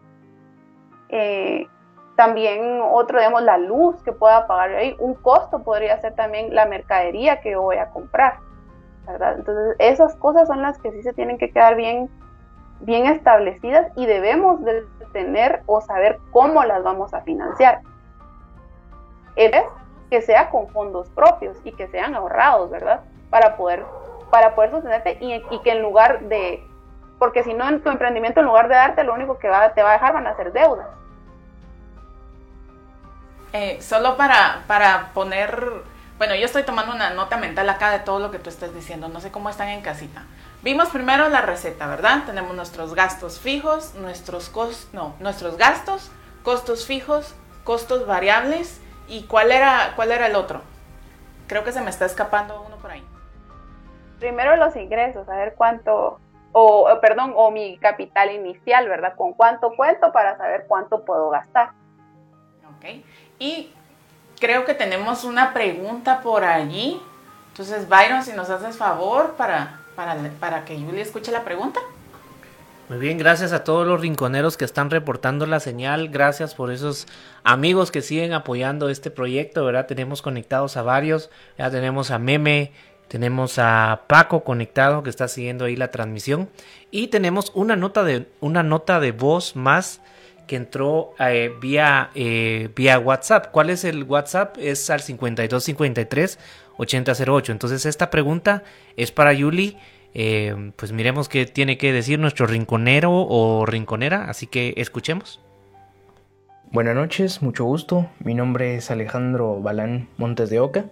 [1.10, 1.68] Eh,
[2.16, 4.96] también otro, digamos, la luz que pueda pagar ahí.
[5.00, 8.38] Un costo podría ser también la mercadería que voy a comprar,
[9.08, 9.36] ¿verdad?
[9.38, 12.10] Entonces, esas cosas son las que sí se tienen que quedar bien,
[12.82, 17.82] bien establecidas y debemos de tener o saber cómo las vamos a financiar.
[19.36, 19.64] Es
[20.12, 23.02] que sea con fondos propios y que sean ahorrados, ¿verdad?
[23.32, 23.84] Para poder,
[24.30, 26.64] para poder sostenerte y, que en lugar de,
[27.18, 29.82] porque si no en tu emprendimiento en lugar de darte, lo único que va, te
[29.82, 30.88] va a dejar van a ser deudas.
[33.54, 35.70] Eh, solo para, para poner,
[36.18, 39.08] bueno, yo estoy tomando una nota mental acá de todo lo que tú estás diciendo,
[39.08, 40.24] no sé cómo están en casita.
[40.64, 42.24] Vimos primero la receta, ¿verdad?
[42.26, 46.12] Tenemos nuestros gastos fijos, nuestros costos, no, nuestros gastos,
[46.44, 50.62] costos fijos, costos variables ¿Y cuál era, cuál era el otro?
[51.48, 53.04] Creo que se me está escapando uno por ahí.
[54.20, 56.20] Primero los ingresos, a ver cuánto,
[56.54, 59.16] o perdón, o mi capital inicial, ¿verdad?
[59.16, 61.72] Con cuánto cuento para saber cuánto puedo gastar.
[62.78, 63.04] Ok.
[63.40, 63.70] Y
[64.40, 67.02] creo que tenemos una pregunta por allí.
[67.50, 71.80] Entonces, Byron, si nos haces favor para, para, para que Julie escuche la pregunta.
[72.90, 77.08] Muy bien, gracias a todos los rinconeros que están reportando la señal, gracias por esos
[77.46, 79.88] amigos que siguen apoyando este proyecto, ¿verdad?
[79.88, 82.74] Tenemos conectados a varios, ya tenemos a Meme,
[83.08, 86.50] tenemos a Paco conectado que está siguiendo ahí la transmisión
[86.92, 90.02] y tenemos una nota de una nota de voz más
[90.56, 93.48] entró eh, vía eh, vía WhatsApp.
[93.52, 94.58] ¿Cuál es el WhatsApp?
[94.60, 96.40] Es al 5253
[96.78, 97.52] 8008.
[97.52, 98.64] Entonces esta pregunta
[98.98, 99.78] es para Yuli
[100.16, 105.42] eh, pues miremos qué tiene que decir nuestro rinconero o rinconera, así que escuchemos.
[106.72, 108.10] Buenas noches, mucho gusto.
[108.20, 110.86] Mi nombre es Alejandro Balán Montes de Oca.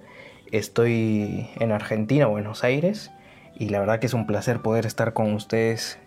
[0.52, 3.12] Estoy en Argentina, Buenos Aires,
[3.56, 6.00] y la verdad que es un placer poder estar con ustedes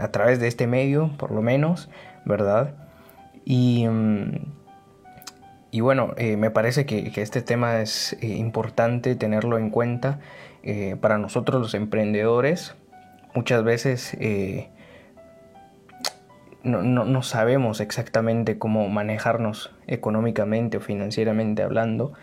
[0.00, 1.88] a través de este medio, por lo menos,
[2.26, 2.74] ¿verdad?
[3.46, 4.32] Y, mm,
[5.70, 10.20] y bueno, eh, me parece que, este tema es importante tenerlo en cuenta
[10.62, 12.74] eh, para nosotros los emprendedores
[13.36, 14.70] muchas veces eh,
[16.64, 22.14] no, sabemos exactamente cómo manejarnos económicamente o financieramente hablando.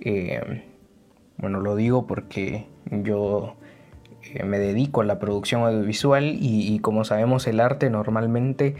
[0.00, 0.64] Eh,
[1.38, 3.54] bueno, lo digo porque yo
[4.44, 8.74] me dedico a la producción audiovisual y, como sabemos el arte normalmente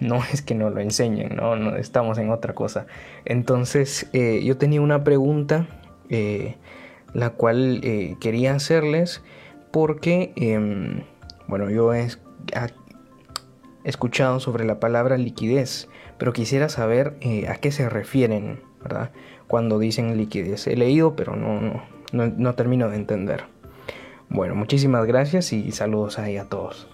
[0.00, 1.56] no es que nos lo enseñen, ¿no?
[1.56, 1.76] ¿no?
[1.76, 2.86] estamos en otra cosa.
[3.24, 5.66] Entonces yo tenía una pregunta
[7.12, 9.22] la cual eh, quería hacerles
[9.70, 11.02] porque, em,
[11.46, 12.08] bueno, yo he
[13.84, 19.10] escuchado sobre la palabra liquidez, pero quisiera saber eh, a qué se refieren, ¿verdad?
[19.46, 20.66] Cuando dicen liquidez.
[20.66, 23.44] He leído, pero no, no, no, termino de entender.
[24.28, 26.88] Bueno, muchísimas gracias y saludos ahí a todos.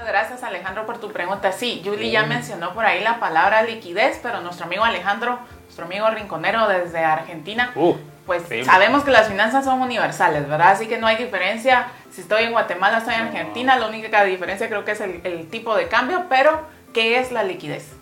[0.00, 1.52] Muchas gracias Alejandro por tu pregunta.
[1.52, 6.08] Sí, Julie ya mencionó por ahí la palabra liquidez, pero nuestro amigo Alejandro, nuestro amigo
[6.08, 8.64] rinconero desde Argentina, Uh, pues sí.
[8.64, 10.70] sabemos que las finanzas son universales, ¿verdad?
[10.70, 14.68] Así que no hay diferencia si estoy en Guatemala, estoy en Argentina, la única diferencia
[14.68, 16.62] creo que es el, el tipo de cambio, pero
[16.94, 17.94] ¿qué es la liquidez?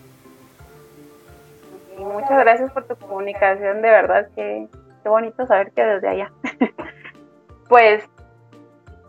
[1.97, 4.67] Muchas gracias por tu comunicación, de verdad que
[5.03, 6.31] qué bonito saber que desde allá.
[7.67, 8.05] pues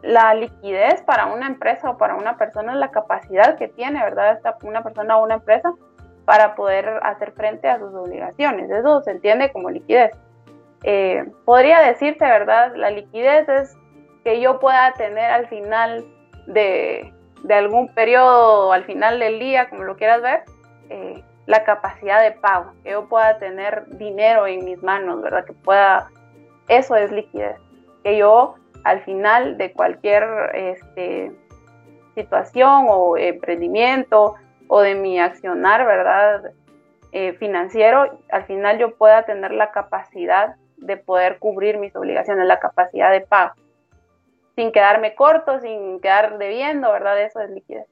[0.03, 4.33] la liquidez para una empresa o para una persona es la capacidad que tiene, ¿verdad?
[4.33, 5.73] Esta, una persona o una empresa
[6.25, 8.71] para poder hacer frente a sus obligaciones.
[8.71, 10.13] Eso se entiende como liquidez.
[10.85, 12.75] Eh, podría decirse, ¿verdad?
[12.77, 13.77] La liquidez es
[14.25, 16.05] que yo pueda tener al final
[16.47, 20.45] de, de algún periodo o al final del día, como lo quieras ver,
[20.89, 25.45] eh, la capacidad de pago, que yo pueda tener dinero en mis manos, ¿verdad?
[25.45, 26.09] Que pueda,
[26.69, 27.57] eso es liquidez,
[28.05, 28.55] que yo
[28.85, 31.33] al final de cualquier este,
[32.15, 34.35] situación o emprendimiento
[34.69, 36.53] o de mi accionar, ¿verdad?
[37.13, 42.61] Eh, financiero, al final yo pueda tener la capacidad de poder cubrir mis obligaciones, la
[42.61, 43.55] capacidad de pago,
[44.55, 47.21] sin quedarme corto, sin quedar debiendo, ¿verdad?
[47.21, 47.87] Eso es liquidez.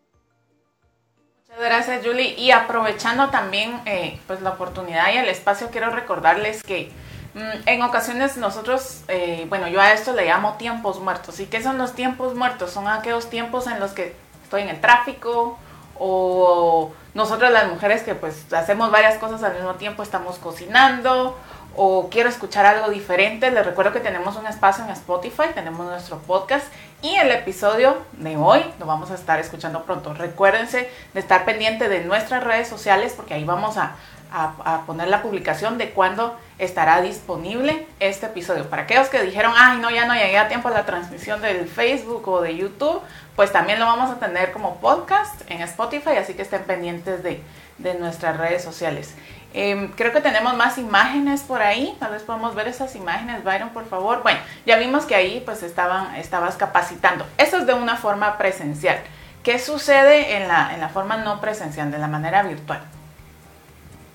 [1.49, 2.35] Muchas gracias, Julie.
[2.39, 6.91] Y aprovechando también eh, pues la oportunidad y el espacio, quiero recordarles que
[7.35, 11.41] en ocasiones nosotros, eh, bueno, yo a esto le llamo tiempos muertos.
[11.41, 12.71] ¿Y qué son los tiempos muertos?
[12.71, 15.59] Son aquellos tiempos en los que estoy en el tráfico
[15.99, 21.37] o nosotros las mujeres que pues hacemos varias cosas al mismo tiempo, estamos cocinando
[21.77, 26.19] o quiero escuchar algo diferente, les recuerdo que tenemos un espacio en Spotify, tenemos nuestro
[26.19, 26.67] podcast
[27.03, 30.13] y el episodio de hoy lo vamos a estar escuchando pronto.
[30.13, 33.95] Recuérdense de estar pendiente de nuestras redes sociales porque ahí vamos a,
[34.33, 38.69] a, poner la publicación de cuándo estará disponible este episodio.
[38.69, 41.67] Para aquellos que dijeron, ay, no, ya no llegué a tiempo a la transmisión del
[41.69, 43.01] Facebook o de YouTube,
[43.37, 47.43] pues también lo vamos a tener como podcast en Spotify, así que estén pendientes de,
[47.79, 49.15] de nuestras redes sociales.
[49.55, 51.97] Eh, creo que tenemos más imágenes por ahí.
[51.99, 54.23] Tal vez podemos ver esas imágenes, Byron, por favor.
[54.23, 57.27] Bueno, ya vimos que ahí pues estaban, estabas capacitando.
[57.39, 58.99] Eso es de una forma presencial.
[59.43, 62.83] ¿Qué sucede en la, en la forma no presencial, de la manera virtual?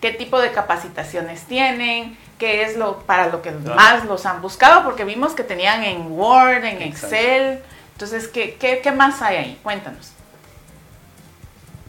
[0.04, 2.18] ¿Qué tipo de capacitaciones tienen?
[2.38, 3.76] ¿Qué es lo para lo que Claro.
[3.76, 4.84] más los han buscado?
[4.84, 7.16] Porque vimos que tenían en Word, en Exacto.
[7.16, 7.63] Excel.
[7.94, 9.60] Entonces, ¿qué, qué, qué más hay ahí?
[9.63, 10.12] Cuéntanos.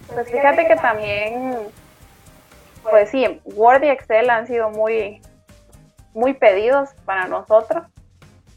[0.07, 1.59] Pues fíjate que también,
[2.89, 5.21] pues sí, Word y Excel han sido muy,
[6.13, 7.83] muy pedidos para nosotros,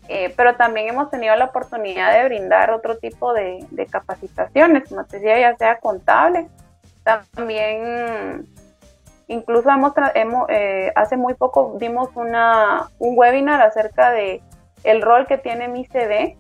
[0.08, 5.04] eh, pero también hemos tenido la oportunidad de brindar otro tipo de, de capacitaciones, como
[5.06, 6.48] te decía, ya sea contable,
[7.04, 8.48] también
[9.28, 14.42] incluso hemos, hemos, eh, hace muy poco dimos una, un webinar acerca de
[14.84, 16.38] el rol que tiene mi CV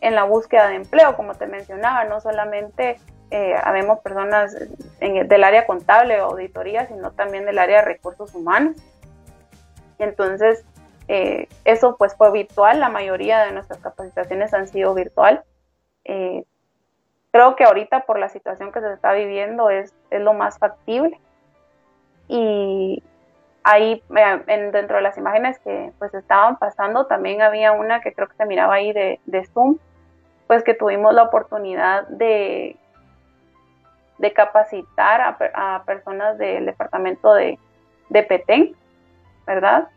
[0.00, 2.98] en la búsqueda de empleo, como te mencionaba, no solamente
[3.30, 4.54] eh, habemos personas
[5.00, 8.76] en el- del área contable o auditoría, sino también del área de recursos humanos.
[9.98, 10.64] Entonces,
[11.08, 15.44] eh, eso pues fue virtual, la mayoría de nuestras capacitaciones han sido virtual.
[16.04, 16.44] Eh,
[17.30, 21.18] creo que ahorita por la situación que se está viviendo es, es lo más factible.
[22.34, 23.02] Y
[23.62, 28.14] ahí eh, en- dentro de las imágenes que pues estaban pasando también había una que
[28.14, 29.20] creo que se miraba ahí de,
[29.52, 29.76] Zoom,
[30.46, 32.76] pues que tuvimos la oportunidad de,
[34.16, 37.58] de capacitar a, a personas del departamento de,
[38.08, 38.74] de Petén,
[39.46, 39.88] ¿verdad?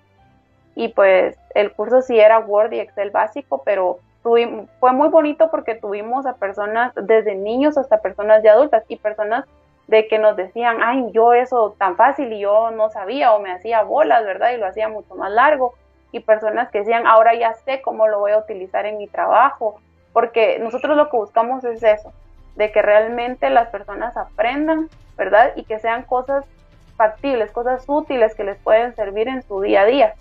[0.75, 5.75] Y pues el curso sí era Word y Excel básico, pero fue muy bonito porque
[5.75, 9.45] tuvimos a personas, desde niños hasta personas de adultas y personas
[9.87, 13.51] de que nos decían, ay, yo eso tan fácil y yo no sabía o me
[13.51, 14.51] hacía bolas, ¿verdad?
[14.51, 15.73] Y lo hacía mucho más largo.
[16.11, 19.79] Y personas que decían, ahora ya sé cómo lo voy a utilizar en mi trabajo,
[20.13, 22.13] porque nosotros lo que buscamos es eso,
[22.55, 25.51] de que realmente las personas aprendan, ¿verdad?
[25.55, 26.45] Y que sean cosas
[26.95, 30.13] factibles, cosas útiles que les pueden servir en su día a día.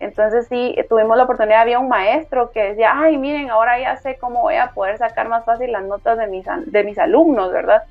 [0.00, 4.16] Entonces sí, tuvimos la oportunidad, había un maestro que decía, ay, miren, ahora ya sé
[4.16, 7.82] cómo voy a poder sacar más fácil las notas de mis, de mis alumnos, ¿verdad?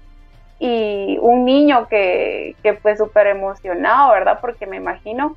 [0.63, 4.37] Y un niño que, que fue súper emocionado, ¿verdad?
[4.39, 5.35] Porque me imagino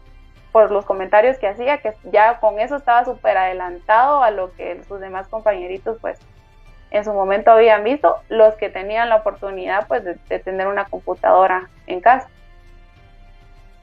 [0.52, 4.80] por los comentarios que hacía, que ya con eso estaba súper adelantado a lo que
[4.86, 6.16] sus demás compañeritos, pues,
[6.92, 11.70] en su momento habían visto, los que tenían la oportunidad, pues, de, tener una computadora
[11.86, 12.28] en casa.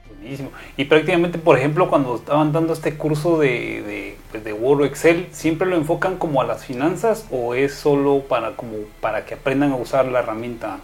[0.08, 0.50] Buenísimo.
[0.78, 4.84] Y prácticamente, por ejemplo, cuando estaban dando este curso de, de, pues, de Word o
[4.84, 9.34] Excel, ¿siempre lo enfocan como a las finanzas o es solo para, como, para que
[9.34, 10.78] aprendan a usar la herramienta?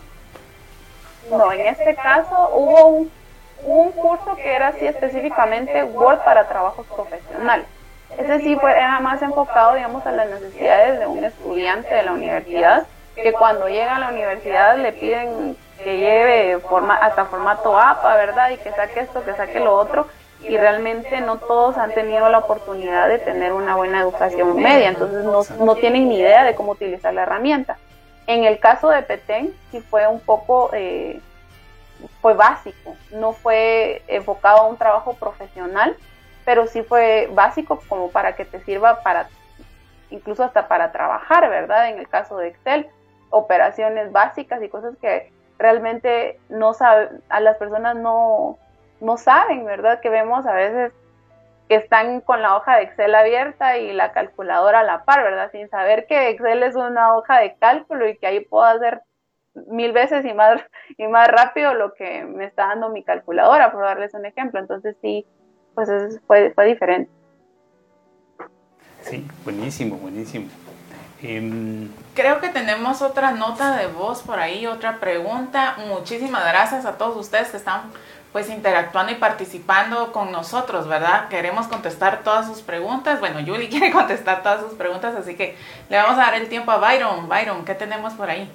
[1.31, 3.11] No, en este caso hubo un,
[3.65, 7.67] un curso que era así específicamente Word para trabajos profesionales.
[8.17, 12.13] Ese sí fue, era más enfocado, digamos, a las necesidades de un estudiante de la
[12.13, 18.17] universidad, que cuando llega a la universidad le piden que lleve forma, hasta formato APA,
[18.17, 18.51] ¿verdad?
[18.51, 20.07] Y que saque esto, que saque lo otro.
[20.41, 25.25] Y realmente no todos han tenido la oportunidad de tener una buena educación media, entonces
[25.25, 27.77] no, no tienen ni idea de cómo utilizar la herramienta.
[28.29, 31.19] En el caso de Petén, sí fue un poco, eh,
[32.21, 35.97] fue básico, no fue enfocado a un trabajo profesional,
[36.45, 39.31] pero sí fue básico como para que te sirva para,
[40.11, 41.89] incluso hasta para trabajar, ¿verdad?
[41.89, 42.91] En el caso de Excel,
[43.31, 48.59] operaciones básicas y cosas que realmente no sabe, a las personas no,
[49.01, 50.01] no saben, ¿verdad?
[50.01, 50.93] Que vemos a veces
[51.69, 55.51] que están con la hoja de Excel abierta y la calculadora a la par, ¿verdad?
[55.53, 59.03] Sin saber que Excel es una hoja de cálculo y que ahí puedo hacer
[59.67, 60.61] mil veces y más,
[60.97, 64.61] y más rápido lo que me está dando mi calculadora, por darles un ejemplo.
[64.61, 65.27] Entonces sí,
[65.75, 65.91] pues
[66.27, 67.11] fue, fue diferente.
[69.03, 70.49] Sí, buenísimo, buenísimo.
[71.23, 75.77] Em, Creo que tenemos otra nota de voz por ahí, otra pregunta.
[75.89, 77.91] Muchísimas gracias a todos ustedes que están
[78.33, 81.29] pues interactuando y participando con nosotros, ¿verdad?
[81.29, 83.21] Queremos contestar todas sus preguntas.
[83.21, 85.57] Bueno, Julie quiere contestar todas sus preguntas, así que
[85.89, 87.29] le vamos a dar el tiempo a Byron.
[87.29, 88.51] Byron, ¿qué tenemos por ahí?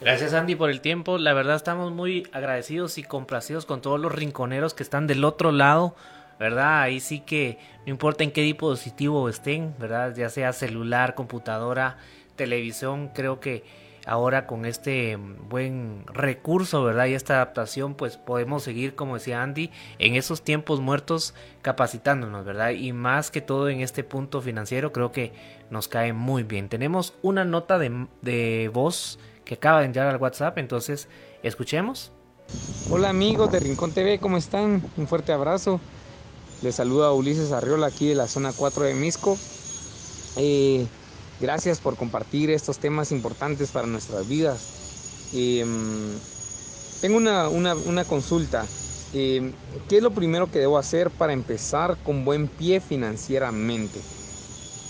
[0.00, 1.18] Gracias Andy por el tiempo.
[1.18, 5.50] La verdad estamos muy agradecidos y complacidos con todos los rinconeros que están del otro
[5.50, 5.94] lado,
[6.38, 6.82] ¿verdad?
[6.82, 10.14] Ahí sí que no importa en qué dispositivo estén, ¿verdad?
[10.14, 11.96] Ya sea celular, computadora,
[12.36, 13.64] televisión, creo que
[14.06, 17.06] ahora con este buen recurso, ¿verdad?
[17.06, 22.70] Y esta adaptación, pues podemos seguir, como decía Andy, en esos tiempos muertos capacitándonos, ¿verdad?
[22.70, 25.32] Y más que todo en este punto financiero, creo que
[25.70, 26.68] nos cae muy bien.
[26.68, 31.08] Tenemos una nota de, de voz que acaba de entrar al WhatsApp, entonces
[31.42, 32.12] escuchemos.
[32.90, 34.82] Hola amigos de Rincón TV, ¿cómo están?
[34.96, 35.80] Un fuerte abrazo.
[36.62, 39.36] Les saluda Ulises Arriola aquí de la zona 4 de Misco.
[40.36, 40.86] Eh,
[41.40, 45.30] Gracias por compartir estos temas importantes para nuestras vidas.
[45.32, 46.12] Em,
[47.00, 48.66] tengo una, consulta.
[49.12, 49.52] Em,
[49.88, 54.00] ¿Qué es lo primero que debo hacer para empezar con buen pie financieramente?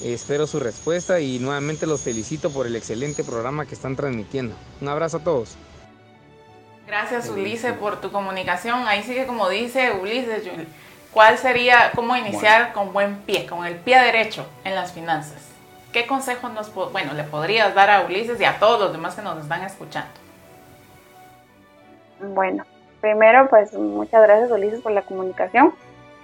[0.03, 4.55] espero su respuesta y nuevamente los felicito por el excelente programa que están transmitiendo.
[4.81, 5.57] Un abrazo a todos.
[6.87, 8.87] Gracias Ulises por tu comunicación.
[8.87, 10.43] Ahí sigue como dice Ulises,
[11.13, 15.54] ¿cuál sería, cómo iniciar con buen pie, con el pie derecho en las finanzas?
[15.95, 19.23] ¿Qué consejos nos, bueno, le podrías dar a Ulises y a todos los demás que
[19.23, 20.11] nos están escuchando?
[22.19, 22.65] Bueno,
[23.01, 25.73] primero, pues muchas gracias Ulises por la comunicación.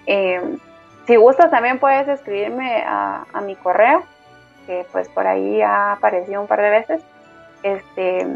[0.07, 0.59] Eh,
[1.07, 4.03] si gustas, también puedes escribirme a, mi correo,
[4.67, 7.03] que pues por ahí ha aparecido un par de veces.
[7.63, 8.27] Este,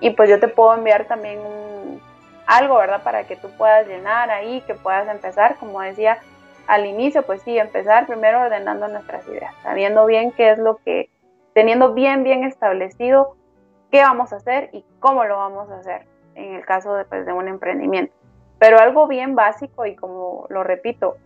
[0.00, 1.40] y pues yo te puedo enviar también
[2.44, 3.02] algo, ¿verdad?
[3.02, 6.18] Para que tú puedas llenar ahí, que puedas empezar, como decía,
[6.68, 11.08] al inicio, pues sí, empezar primero ordenando nuestras ideas, sabiendo bien qué es lo que,
[11.54, 13.36] teniendo bien, bien establecido
[13.90, 17.24] qué vamos a hacer y cómo lo vamos a hacer en el caso de, pues,
[17.24, 18.14] de un emprendimiento.
[18.58, 21.16] Pero algo bien básico y como lo repito,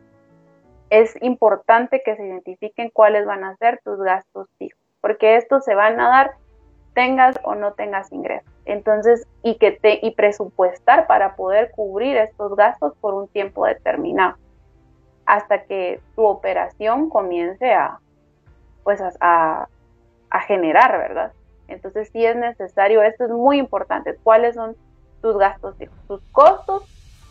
[0.90, 5.74] es importante que se identifiquen cuáles van a ser tus gastos fijos, porque estos se
[5.74, 6.32] van a dar
[6.94, 8.48] tengas o no tengas ingresos.
[8.64, 14.36] Entonces, y que te y presupuestar para poder cubrir estos gastos por un tiempo determinado
[15.32, 17.98] hasta que tu operación comience a,
[18.84, 19.66] pues a,
[20.46, 21.32] generar, ¿verdad?
[21.68, 24.76] Entonces sí es necesario, esto es muy importante, cuáles son
[25.22, 26.82] tus gastos fijos, tus costos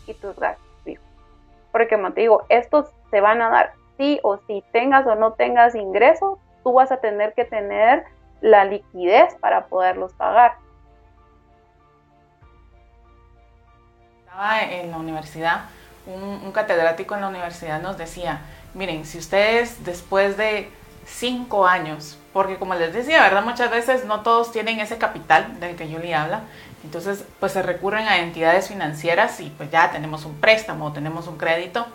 [0.08, 1.06] y tus gastos fijos.
[1.70, 5.34] Porque como te digo, estos se van a dar sí o sí, tengas o no
[5.34, 8.04] tengas ingresos, tú vas a tener que tener
[8.40, 10.56] la liquidez para poderlos pagar.
[14.24, 15.66] Estaba en la universidad
[16.06, 18.40] un, catedrático en la universidad nos decía,
[18.74, 20.70] miren, si ustedes después de
[21.06, 23.44] cinco años, porque como les decía, ¿verdad?
[23.44, 26.42] Muchas veces no todos tienen ese capital del que Julie habla,
[26.84, 31.38] entonces pues se recurren a entidades financieras y pues ya tenemos un préstamo tenemos un
[31.38, 31.86] crédito,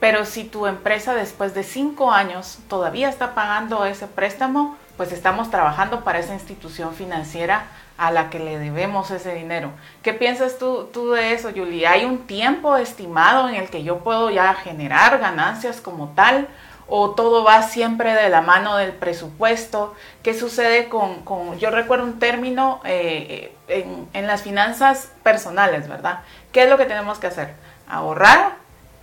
[0.00, 5.50] pero si tu empresa después de cinco años todavía está pagando ese préstamo, pues estamos
[5.50, 7.64] trabajando para esa institución financiera
[7.96, 9.70] a la que le debemos ese dinero.
[10.02, 11.86] ¿Qué piensas tú, tú de eso, Julie?
[11.86, 16.48] ¿Hay un tiempo estimado en el que yo puedo ya generar ganancias como tal?
[16.86, 19.94] ¿O todo va siempre de la mano del presupuesto?
[20.22, 21.24] ¿Qué sucede con,
[21.58, 26.20] yo recuerdo un término eh, en, en las finanzas personales, ¿verdad?
[26.52, 27.54] ¿Qué es lo que tenemos que hacer?
[27.88, 28.56] Ahorrar,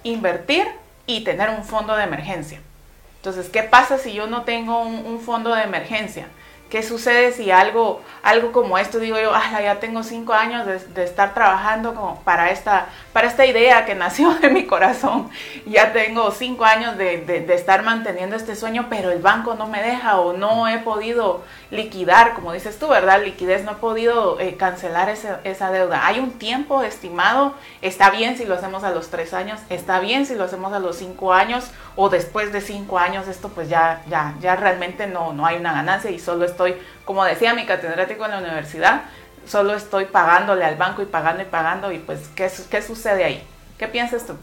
[0.03, 0.67] invertir
[1.05, 2.61] y tener un fondo de emergencia.
[3.21, 6.27] Entonces, ¿qué pasa si yo no tengo un, fondo de emergencia?
[6.71, 11.35] ¿Qué sucede si algo, algo como esto, digo yo, ya tengo cinco años de, estar
[11.35, 15.29] trabajando como para, esta, para esta idea que nació de mi corazón?
[15.67, 20.19] Ya tengo cinco años de, estar manteniendo este sueño, pero el banco no me deja
[20.19, 23.23] o no he podido liquidar, como dices tú, ¿verdad?
[23.23, 26.05] Liquidez, no he podido eh, cancelar esa deuda.
[26.05, 30.25] Hay un tiempo estimado, está bien si lo hacemos a los tres años, está bien
[30.25, 34.03] si lo hacemos a los cinco años o después de cinco años, esto pues ya,
[34.07, 38.25] ya, ya realmente no, no hay una ganancia y solo estoy como decía mi catedrático
[38.25, 39.01] en la universidad,
[39.45, 43.47] solo estoy pagándole al banco y pagando y pagando y pues, ¿qué, qué sucede ahí?
[43.77, 44.37] ¿Qué piensas tú?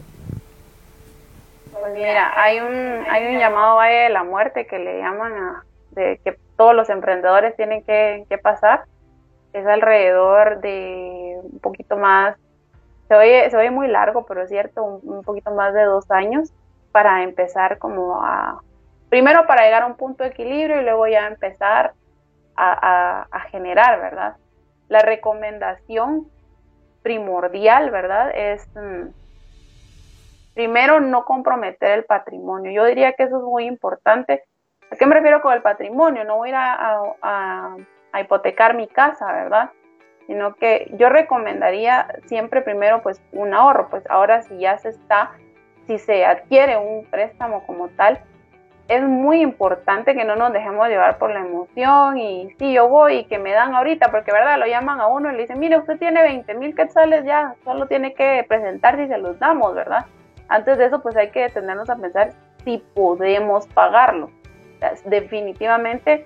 [1.71, 5.63] Pues mira, hay un, hay un llamado Valle de la Muerte que le llaman a,
[5.91, 8.83] de que todos los emprendedores tienen que, pasar.
[9.53, 12.35] Es alrededor de un poquito más,
[13.07, 16.51] se oye, se muy largo, pero es cierto, un poquito más de dos años
[16.91, 18.61] para empezar como a,
[19.07, 21.93] primero para llegar a un punto de equilibrio y luego ya empezar
[22.57, 24.35] a, generar, ¿verdad?
[24.89, 26.27] La recomendación
[27.03, 28.31] primordial, ¿verdad?
[28.35, 29.11] Es mm,
[30.55, 32.69] primero no comprometer el patrimonio.
[32.73, 34.43] Yo diría que eso es muy importante.
[34.91, 36.23] ¿A qué me refiero con el patrimonio?
[36.23, 36.73] No voy a,
[37.21, 37.75] a,
[38.11, 39.71] a hipotecar mi casa, ¿verdad?
[40.27, 45.31] Sino que yo recomendaría siempre primero pues un ahorro, pues ahora si ya se está,
[45.87, 48.19] si se adquiere un préstamo como tal,
[48.89, 53.17] es muy importante que no nos dejemos llevar por la emoción y sí, yo voy
[53.17, 55.77] y que me dan ahorita, porque verdad, lo llaman a uno y le dicen, mire,
[55.77, 60.07] usted tiene 20 mil quetzales ya, solo tiene que presentarse y se los damos, ¿verdad?
[60.47, 62.31] Antes de eso, pues hay que detenernos a pensar
[62.65, 64.31] si podemos pagarlo.
[65.05, 66.25] Definitivamente,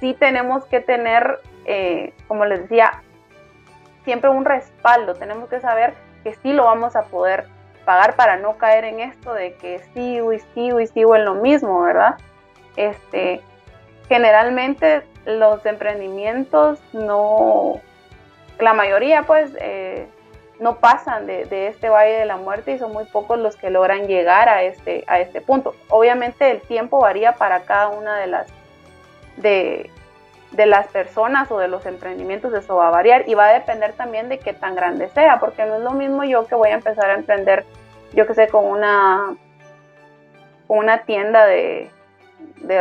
[0.00, 3.02] sí tenemos que tener, eh, como les decía,
[4.04, 5.94] siempre un respaldo, tenemos que saber
[6.24, 7.46] que sí lo vamos a poder
[7.84, 11.34] pagar para no caer en esto de que sigo y sigo y sigo en lo
[11.34, 12.16] mismo, ¿verdad?
[12.76, 13.40] Este,
[14.08, 17.80] generalmente los emprendimientos no,
[18.58, 20.08] la mayoría pues eh,
[20.62, 23.68] no pasan de, de, este valle de la muerte y son muy pocos los que
[23.68, 25.74] logran llegar a este, a este punto.
[25.88, 28.46] Obviamente el tiempo varía para cada una de las,
[29.38, 29.90] de,
[30.52, 33.92] de las personas o de los emprendimientos, eso va a variar y va a depender
[33.94, 36.74] también de qué tan grande sea, porque no es lo mismo yo que voy a
[36.74, 37.64] empezar a emprender,
[38.12, 39.34] yo que sé, con una,
[40.68, 41.90] una tienda de,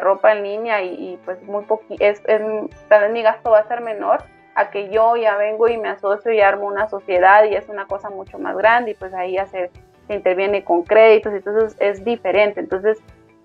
[0.01, 3.81] ropa en línea y, pues muy poquito, es, tal vez mi gasto va a ser
[3.81, 4.23] menor
[4.55, 7.87] a que yo ya vengo y me asocio y armo una sociedad y es una
[7.87, 9.71] cosa mucho más grande y pues ahí ya se,
[10.07, 12.59] se interviene con créditos, entonces es diferente.
[12.59, 12.99] Entonces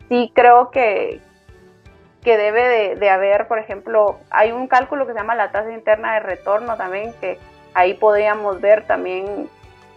[0.09, 1.21] sí creo que,
[2.23, 6.15] que debe de, haber, por ejemplo, hay un cálculo que se llama la tasa interna
[6.15, 7.39] de retorno también, que
[7.75, 9.49] ahí podríamos ver también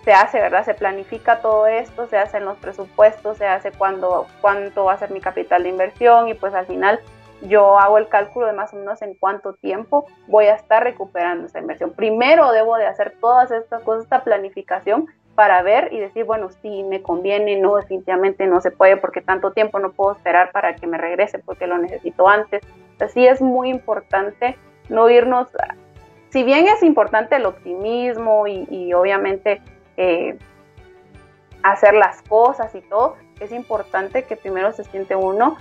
[0.06, 0.64] se hace, ¿verdad?
[0.64, 5.12] Se planifica todo esto, se hacen los presupuestos, se hace cuando, cuánto va a ser
[5.12, 7.00] mi capital de inversión y pues al final
[7.42, 11.46] yo hago el cálculo de más o menos en cuánto tiempo voy a estar recuperando
[11.46, 11.92] esa inversión.
[11.92, 16.84] Primero debo de hacer todas estas cosas, esta planificación para ver y decir, bueno, sí,
[16.84, 20.86] me conviene, no, definitivamente no se puede porque tanto tiempo no puedo esperar para que
[20.86, 22.62] me regrese porque lo necesito antes.
[23.00, 24.58] Así es muy importante
[24.90, 25.48] no irnos,
[26.30, 29.62] si bien es importante el optimismo y, obviamente
[29.98, 30.38] eh,
[31.64, 35.58] hacer las cosas y todo, es importante que primero se siente uno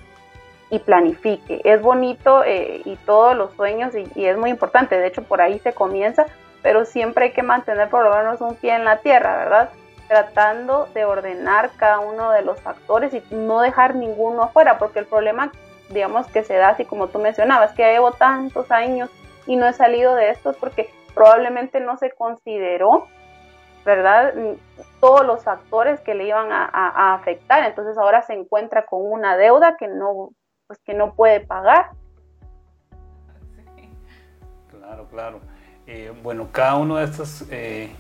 [0.71, 1.61] y planifique.
[1.65, 5.59] Es bonito eh, y todos los sueños y, es muy importante, de hecho por ahí
[5.61, 6.27] se comienza,
[6.63, 9.71] pero siempre hay que mantener por lo menos un pie en la tierra, ¿verdad?
[10.09, 15.07] Tratando de ordenar cada uno de los factores y no dejar ninguno afuera, porque el
[15.07, 15.53] problema,
[15.91, 19.11] digamos, que se da así como tú mencionabas, que llevo tantos años
[19.47, 23.09] y no he salido de esto, porque probablemente no se consideró,
[23.85, 24.35] ¿verdad?
[25.01, 29.77] Todos los factores que le iban a, afectar, entonces ahora se encuentra con una deuda
[29.79, 30.31] que no,
[30.69, 31.91] pues que no puede pagar.
[34.71, 35.41] Claro, claro.
[35.87, 37.91] Eh, bueno, cada uno de estos eh,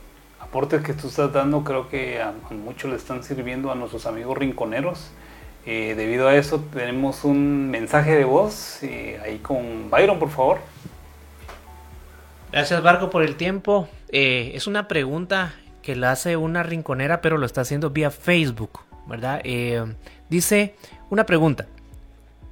[0.41, 4.37] aportes que tú estás dando creo que a, muchos le están sirviendo a nuestros amigos
[4.37, 5.11] rinconeros.
[5.65, 10.59] Eh, debido a eso tenemos un mensaje de voz ahí con Byron, por favor.
[12.53, 13.89] Gracias Barco por el tiempo.
[14.11, 19.43] es una pregunta que la hace una rinconera, pero lo está haciendo vía Facebook, ¿verdad?
[20.29, 20.75] dice
[21.11, 21.67] una pregunta.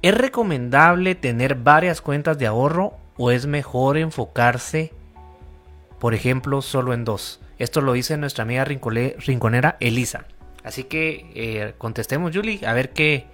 [0.01, 4.91] ¿Es recomendable tener varias cuentas de ahorro o es mejor enfocarse
[5.99, 7.41] por ejemplo, solo en dos.
[7.57, 10.25] Esto lo dice nuestra amiga rinconera Elisa.
[10.63, 13.25] Así que eh, contestemos, Julie, a ver qué,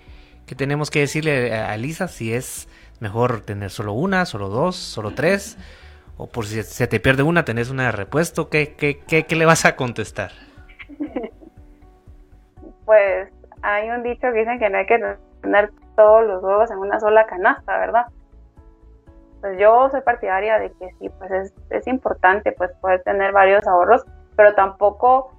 [0.56, 5.58] tenemos que decirle a Elisa, si es mejor tener solo una, solo dos, solo tres,
[6.16, 9.46] o por si se te pierde una, tenés una de repuesto, ¿qué, qué, qué, le
[9.46, 10.32] vas a contestar?
[12.86, 13.30] Pues
[13.62, 15.00] hay un dicho que dicen que no hay que
[15.42, 18.06] tener todos los huevos en una sola canasta, ¿verdad?
[19.44, 23.68] pues yo soy partidaria de que sí, pues es, es importante pues poder tener varios
[23.68, 24.06] ahorros,
[24.38, 25.34] pero tampoco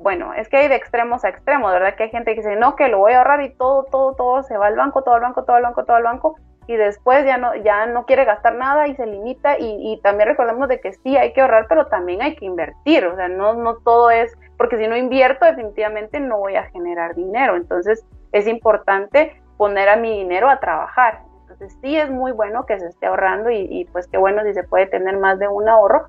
[0.00, 1.94] bueno, es que hay de extremos a extremos, ¿verdad?
[1.96, 4.42] Que hay gente que dice, no, que lo voy a ahorrar y todo, todo, todo
[4.42, 6.36] se va al banco, todo al banco, todo al banco, todo al banco,
[6.66, 10.28] y después ya no, ya no quiere gastar nada y se limita, y, y también
[10.28, 13.54] recordemos de que sí, hay que ahorrar, pero también hay que invertir, o sea, no,
[13.54, 18.46] no todo es, porque si no invierto, definitivamente no voy a generar dinero, entonces es
[18.46, 21.24] importante poner a mi dinero a trabajar.
[21.42, 24.54] Entonces sí es muy bueno que se esté ahorrando y, y pues qué bueno si
[24.54, 26.08] se puede tener más de un ahorro,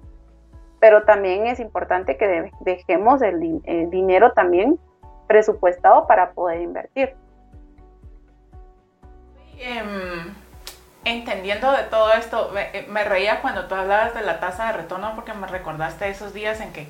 [0.79, 3.39] pero también es importante que dejemos el,
[3.89, 4.79] dinero también
[5.27, 7.15] presupuestado para poder invertir.
[9.57, 10.33] Em,
[11.03, 15.11] entendiendo de todo esto, me, me, reía cuando tú hablabas de la tasa de retorno
[15.15, 16.87] porque me recordaste esos días en que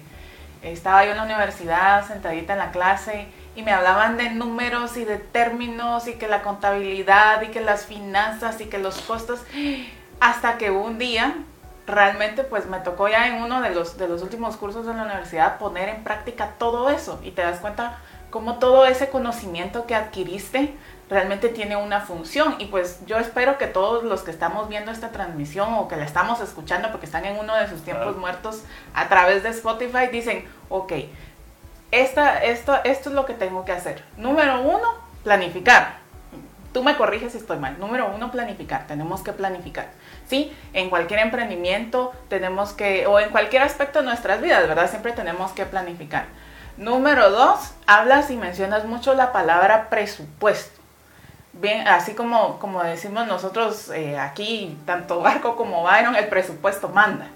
[0.62, 5.06] estaba yo en la universidad sentadita en la clase y me hablaban de números y
[5.06, 9.42] de términos y que la contabilidad y que las finanzas y que los costos,
[10.20, 11.36] hasta que un día
[11.90, 15.04] realmente pues me tocó ya en uno de los, de los últimos cursos de la
[15.04, 17.20] universidad poner en práctica todo eso.
[17.24, 17.98] Y te das cuenta
[18.30, 20.74] cómo todo ese conocimiento que adquiriste
[21.10, 22.56] realmente tiene una función.
[22.60, 26.06] Y pues yo espero que todos los que estamos viendo esta transmisión o que la
[26.06, 30.48] estamos escuchando porque están en uno de sus tiempos muertos a través de Spotify dicen,
[30.70, 30.94] ok,
[31.92, 34.04] esto es lo que tengo que hacer.
[34.18, 34.88] Número uno,
[35.24, 36.00] planificar.
[36.74, 37.80] Tú me corriges si estoy mal.
[37.80, 38.86] Número uno, planificar.
[38.86, 39.88] Tenemos que planificar.
[40.30, 40.56] ¿sí?
[40.74, 44.90] En cualquier emprendimiento tenemos que, o en cualquier aspecto de nuestras vidas, ¿verdad?
[44.90, 46.26] Siempre tenemos que planificar.
[46.78, 50.80] Número dos, hablas y mencionas mucho la palabra presupuesto.
[51.54, 57.28] Bien, así como, como decimos nosotros eh, aquí, tanto Barco como Byron, el presupuesto manda.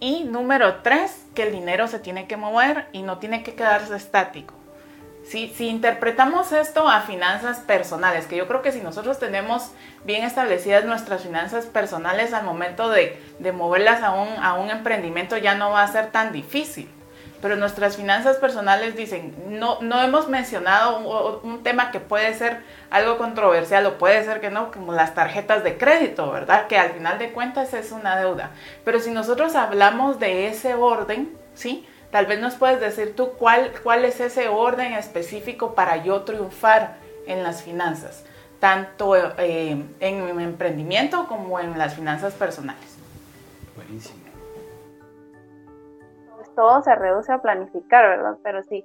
[0.00, 3.94] Y número tres, que el dinero se tiene que mover y no tiene que quedarse
[3.94, 4.54] estático.
[5.24, 9.70] Si, interpretamos esto a finanzas personales, que yo creo que si nosotros tenemos
[10.04, 13.20] bien establecidas nuestras finanzas personales al momento de,
[13.52, 16.88] moverlas a un, a un emprendimiento ya no va a ser tan difícil
[17.40, 23.18] pero nuestras finanzas personales dicen, no, no hemos mencionado un, tema que puede ser algo
[23.18, 26.66] controversial o puede ser que no, como las tarjetas de crédito, ¿verdad?
[26.66, 28.50] Que al final de cuentas es una deuda.
[28.84, 31.86] Pero si nosotros hablamos de ese orden, ¿sí?
[32.10, 36.96] Tal vez nos puedes decir tú cuál, cuál es ese orden específico para yo triunfar
[37.26, 38.24] en las finanzas,
[38.58, 42.96] tanto eh, en mi emprendimiento como en las finanzas personales.
[43.76, 44.19] Buenísimo.
[46.60, 48.36] Todo se reduce a planificar, ¿verdad?
[48.42, 48.84] Pero sí,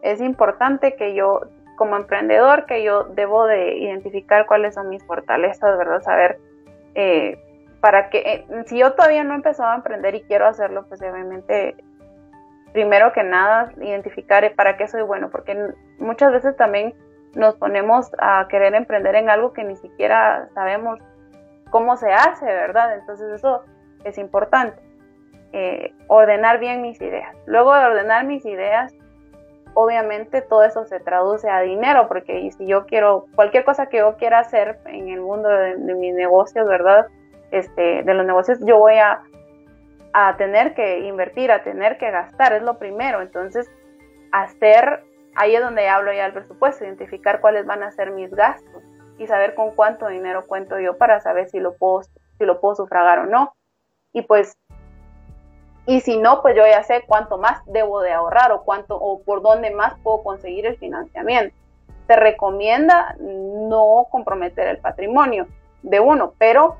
[0.00, 1.40] es importante que yo,
[1.74, 6.02] como emprendedor, que yo debo de identificar cuáles son mis fortalezas, ¿verdad?
[6.02, 6.38] Saber
[6.94, 7.36] eh,
[7.80, 11.02] para que, eh, si yo todavía no he empezado a emprender y quiero hacerlo, pues
[11.02, 11.74] obviamente
[12.72, 16.94] primero que nada, identificar para qué soy bueno, porque muchas veces también
[17.34, 21.00] nos ponemos a querer emprender en algo que ni siquiera sabemos
[21.70, 22.94] cómo se hace, ¿verdad?
[22.94, 23.64] Entonces eso
[24.04, 24.85] es importante.
[25.52, 27.34] Eh, ordenar bien mis ideas.
[27.46, 28.92] Luego de ordenar mis ideas,
[29.74, 34.16] obviamente todo eso se traduce a dinero, porque si yo quiero, cualquier cosa que yo
[34.16, 37.06] quiera hacer en el mundo de, de mis negocios, ¿verdad?
[37.50, 39.22] Este, de los negocios, yo voy a
[40.38, 43.20] tener que invertir, a tener que gastar, es lo primero.
[43.20, 43.70] Entonces,
[44.32, 48.82] hacer, ahí es donde hablo ya del presupuesto, identificar cuáles van a ser mis gastos
[49.18, 52.74] y saber con cuánto dinero cuento yo para saber si lo puedo, si lo puedo
[52.74, 53.54] sufragar o no.
[54.12, 54.56] Y pues,
[55.86, 59.22] y si no, pues yo ya sé cuánto más debo de ahorrar o cuánto, o
[59.22, 61.54] por dónde más puedo conseguir el financiamiento.
[62.08, 65.46] Se recomienda no comprometer el patrimonio
[65.82, 66.76] de uno, pero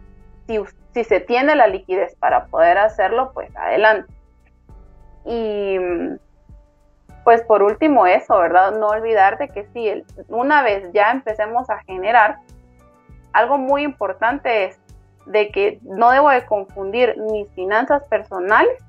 [0.46, 0.60] si,
[0.92, 4.12] si se tiene la liquidez para poder hacerlo, pues adelante.
[5.24, 5.78] Y
[7.22, 8.76] pues por último eso, ¿verdad?
[8.76, 12.38] No olvidar de que si una vez ya empecemos a generar,
[13.32, 14.80] algo muy importante es
[15.26, 18.85] de que no debo de confundir mis finanzas personales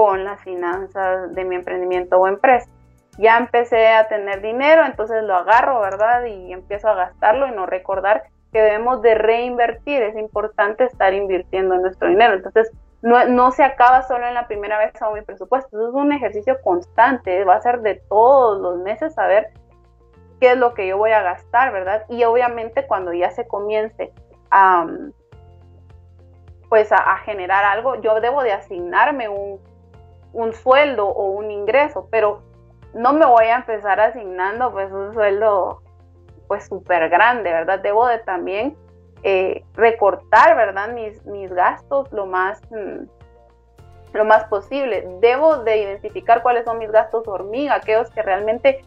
[0.00, 2.70] con las finanzas de mi emprendimiento o empresa.
[3.18, 6.24] Ya empecé a tener dinero, entonces lo agarro, ¿verdad?
[6.24, 10.00] Y empiezo a gastarlo y no recordar que debemos de reinvertir.
[10.00, 12.32] Es importante estar invirtiendo nuestro dinero.
[12.32, 12.72] Entonces,
[13.02, 15.86] no, no, se acaba solo en la primera vez a mi presupuesto.
[15.86, 17.44] es un ejercicio constante.
[17.44, 19.48] Va a ser de todos los meses saber
[20.40, 22.06] qué es lo que yo voy a gastar, ¿verdad?
[22.08, 24.14] Y obviamente cuando ya se comience
[24.50, 24.86] a,
[26.70, 29.60] pues a, generar algo, yo debo de asignarme un,
[30.32, 32.42] un sueldo o un ingreso, pero
[32.94, 35.82] no me voy a empezar asignando pues un sueldo
[36.48, 37.78] pues súper grande, ¿verdad?
[37.80, 38.76] Debo de también
[39.22, 40.88] eh, recortar, ¿verdad?
[40.88, 43.04] Mis, mis gastos lo más, mm,
[44.14, 45.06] lo más posible.
[45.20, 48.84] Debo de identificar cuáles son mis gastos hormiga, aquellos que realmente,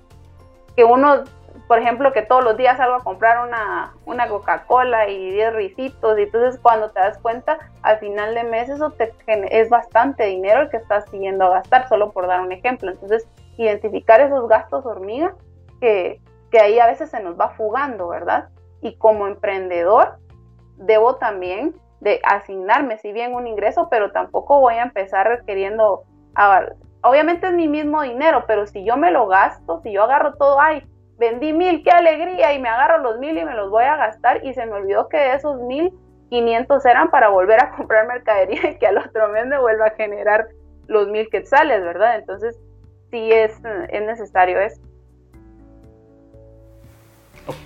[0.75, 1.23] que uno
[1.67, 6.19] por ejemplo, que todos los días salgo a comprar una, una Coca-Cola y 10 risitos,
[6.19, 10.61] y entonces cuando te das cuenta, al final de mes eso te, es bastante dinero
[10.61, 12.91] el que estás siguiendo a gastar, solo por dar un ejemplo.
[12.91, 15.35] Entonces, identificar esos gastos hormiga
[15.79, 16.19] que,
[16.51, 18.49] que ahí a veces se nos va fugando, ¿verdad?
[18.81, 20.17] Y como emprendedor,
[20.77, 26.03] debo también de asignarme, si bien un ingreso, pero tampoco voy a empezar queriendo,
[27.01, 30.59] obviamente es mi mismo dinero, pero si yo me lo gasto, si yo agarro todo,
[30.59, 30.85] ay,
[31.17, 34.45] vendí mil, qué alegría, y me agarro los mil y me los voy a gastar,
[34.45, 35.93] y se me olvidó que esos mil
[36.29, 39.91] quinientos eran para volver a comprar mercadería y que al otro mes me vuelva a
[39.91, 40.47] generar
[40.87, 42.17] los mil quetzales, ¿verdad?
[42.17, 42.59] Entonces,
[43.11, 43.59] sí es,
[43.89, 44.81] es necesario eso.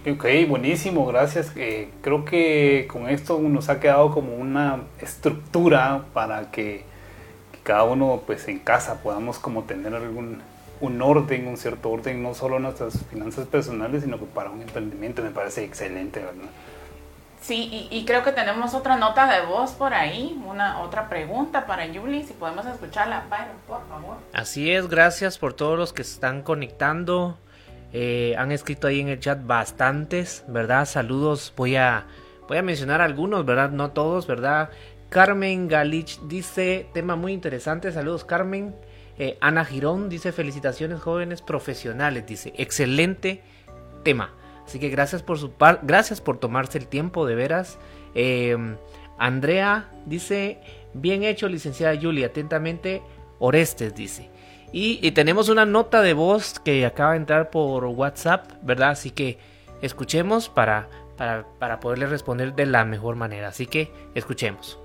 [0.09, 1.55] Ok, buenísimo, gracias.
[1.55, 6.83] Eh, creo que con esto nos ha quedado como una estructura para que,
[7.67, 10.41] cada uno pues en casa podamos como tener algún
[10.79, 14.61] un orden, un cierto orden, no solo en nuestras finanzas personales, sino que para un
[14.61, 16.49] emprendimiento me parece excelente, ¿verdad?
[17.41, 21.85] Sí, y, creo que tenemos otra nota de voz por ahí, una otra pregunta para
[21.85, 24.17] Yuli, si podemos escucharla, Byron, por favor.
[24.33, 27.37] Así es, gracias por todos los que se están conectando.
[27.93, 30.85] Eh, han escrito ahí en el chat bastantes, ¿verdad?
[30.85, 32.05] Saludos, voy a,
[32.49, 33.69] voy a mencionar algunos, ¿verdad?
[33.69, 34.69] No todos, ¿verdad?
[35.09, 38.75] Carmen Galich dice, tema muy interesante, saludos Carmen.
[39.19, 43.41] Eh, Ana Girón dice, felicitaciones jóvenes profesionales, dice, excelente
[44.03, 44.33] tema.
[44.65, 47.79] Así que gracias por su gracias por tomarse el tiempo, de veras.
[48.13, 48.75] Em,
[49.17, 50.59] Andrea dice,
[50.93, 53.01] bien hecho, licenciada Julia, atentamente,
[53.39, 54.29] Orestes dice.
[54.71, 58.89] Y, tenemos una nota de voz que acaba de entrar por WhatsApp, ¿verdad?
[58.89, 59.39] Así que
[59.81, 63.47] escuchemos para, para, poderle responder de la mejor manera.
[63.47, 64.77] Así que escuchemos.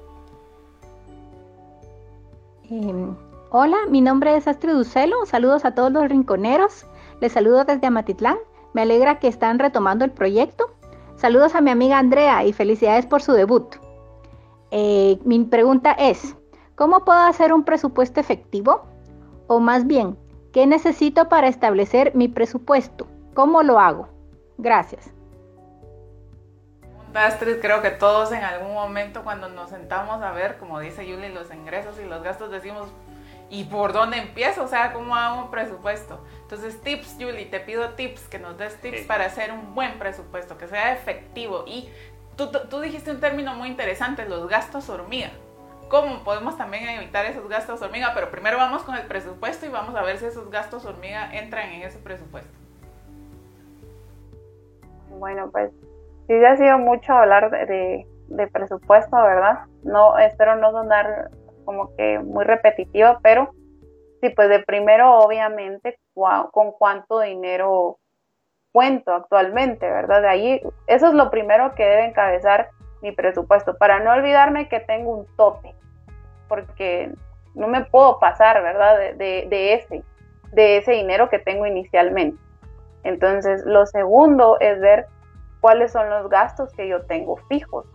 [2.71, 3.17] Em,
[3.55, 5.27] hola, mi nombre es Astrid Ducelo.
[5.27, 6.87] Saludos a todos los rinconeros.
[7.21, 8.39] Les saludo desde Amatitlán.
[8.73, 10.73] Me alegra que están retomando el proyecto.
[11.17, 13.77] Saludos a mi amiga Andrea y felicidades por su debut.
[14.71, 16.35] Eh, mi pregunta es,
[16.77, 18.87] ¿cómo puedo hacer un presupuesto efectivo?
[19.49, 20.17] O más bien,
[20.53, 23.07] ¿qué necesito para establecer mi presupuesto?
[23.35, 24.09] ¿Cómo lo hago?
[24.57, 25.13] Gracias.
[27.13, 31.29] Astrid, creo que todos en algún momento cuando nos sentamos a ver, como dice Yuli,
[31.29, 32.89] los ingresos y los gastos, decimos,
[33.53, 34.65] ¿y por dónde empiezo?
[34.65, 36.19] O sea, ¿cómo hago un presupuesto?
[36.43, 40.59] Entonces, tips, Yuli, te pido tips, que nos des tips para hacer un buen presupuesto,
[40.59, 41.65] que sea efectivo.
[41.67, 41.89] Y
[42.37, 45.31] tú, tú dijiste un término muy interesante, los gastos hormiga
[45.93, 49.95] cómo podemos también evitar esos gastos hormiga, pero primero vamos con el presupuesto y vamos
[49.95, 52.51] a ver si esos gastos hormiga entran en ese presupuesto.
[55.19, 55.71] Bueno, pues
[56.27, 58.07] sí ha sido mucho hablar de,
[58.55, 59.67] presupuesto, ¿verdad?
[59.83, 61.31] No, espero no sonar
[61.65, 63.51] como que muy repetitivo, pero
[64.21, 67.99] sí, pues de primero obviamente con cuánto dinero
[68.73, 70.23] cuento actualmente, ¿verdad?
[70.23, 72.71] De ahí, eso es lo primero que debe encabezar
[73.03, 75.75] mi presupuesto, para no olvidarme que tengo un tope,
[76.49, 77.13] porque
[77.55, 79.15] no me puedo pasar, ¿verdad?
[79.17, 80.03] De, ese,
[80.53, 82.41] de ese dinero que tengo inicialmente.
[83.03, 85.07] Entonces, lo segundo es ver
[85.61, 87.87] cuáles son los gastos que yo tengo fijos.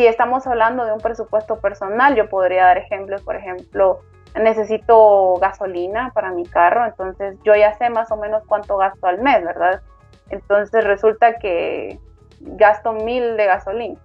[0.00, 4.00] Si estamos hablando de un presupuesto personal, yo podría dar ejemplos, por ejemplo,
[4.34, 9.20] necesito gasolina para mi carro, entonces yo ya sé más o menos cuánto gasto al
[9.20, 9.82] mes, ¿verdad?
[10.30, 11.98] Entonces resulta que
[12.40, 14.00] gasto mil de gasolina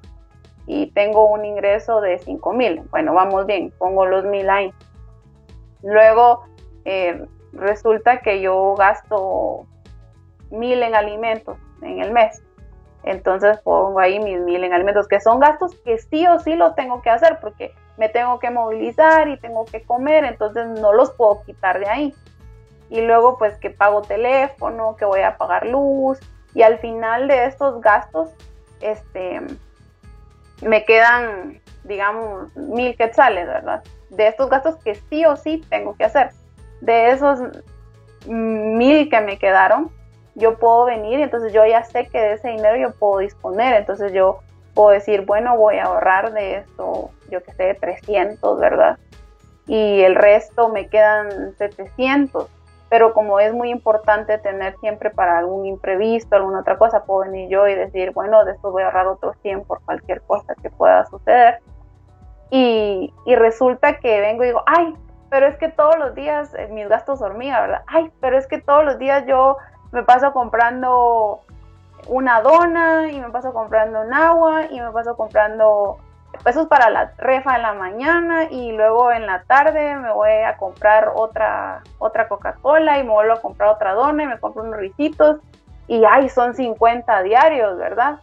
[0.67, 2.81] y tengo un ingreso de 5 mil.
[2.91, 4.73] Bueno, vamos bien, pongo los mil ahí.
[5.81, 6.43] Luego
[6.83, 9.65] eh, resulta que yo gasto
[10.51, 12.43] mil en alimentos en el mes.
[13.05, 16.73] Entonces pongo ahí mis mil en alimentos, que son gastos que sí o sí lo
[16.73, 21.11] tengo que hacer porque me tengo que movilizar y tengo que comer, entonces no los
[21.11, 22.15] puedo quitar de ahí.
[22.89, 26.19] Y luego pues que pago teléfono, que voy a pagar luz
[26.55, 28.29] y al final de estos gastos,
[28.81, 29.41] este,
[30.61, 33.83] me quedan, digamos, mil quetzales, ¿verdad?
[34.09, 36.31] De estos gastos que sí o sí tengo que hacer.
[36.81, 37.39] De esos
[38.25, 39.91] mil que me quedaron,
[40.35, 43.75] yo puedo venir entonces yo ya sé que de ese dinero yo puedo disponer.
[43.75, 44.39] Entonces yo
[44.73, 48.97] puedo decir, bueno, voy a ahorrar de esto, yo que sé, 300, ¿verdad?
[49.67, 52.49] Y el resto me quedan 700
[52.89, 57.49] pero como es muy importante tener siempre para algún imprevisto, alguna otra cosa, puedo venir
[57.49, 60.69] yo y decir, bueno, de esto voy a ahorrar otros 100 por cualquier cosa que
[60.69, 61.59] pueda suceder.
[62.51, 64.95] Y, y, resulta que vengo y digo, ay,
[65.29, 67.81] pero es que todos los días eh, mis gastos hormiga, ¿verdad?
[67.87, 69.57] Ay, pero es que todos los días yo
[69.95, 71.39] me paso comprando
[72.07, 75.97] una dona y me paso comprando un agua y me paso comprando
[76.43, 80.57] pesos para la refa en la mañana y luego en la tarde me voy a
[80.57, 84.77] comprar otra, otra Coca-Cola y me vuelvo a comprar otra dona y me compro unos
[84.77, 85.37] risitos
[85.87, 88.19] y ay, son 50 diarios, ¿verdad?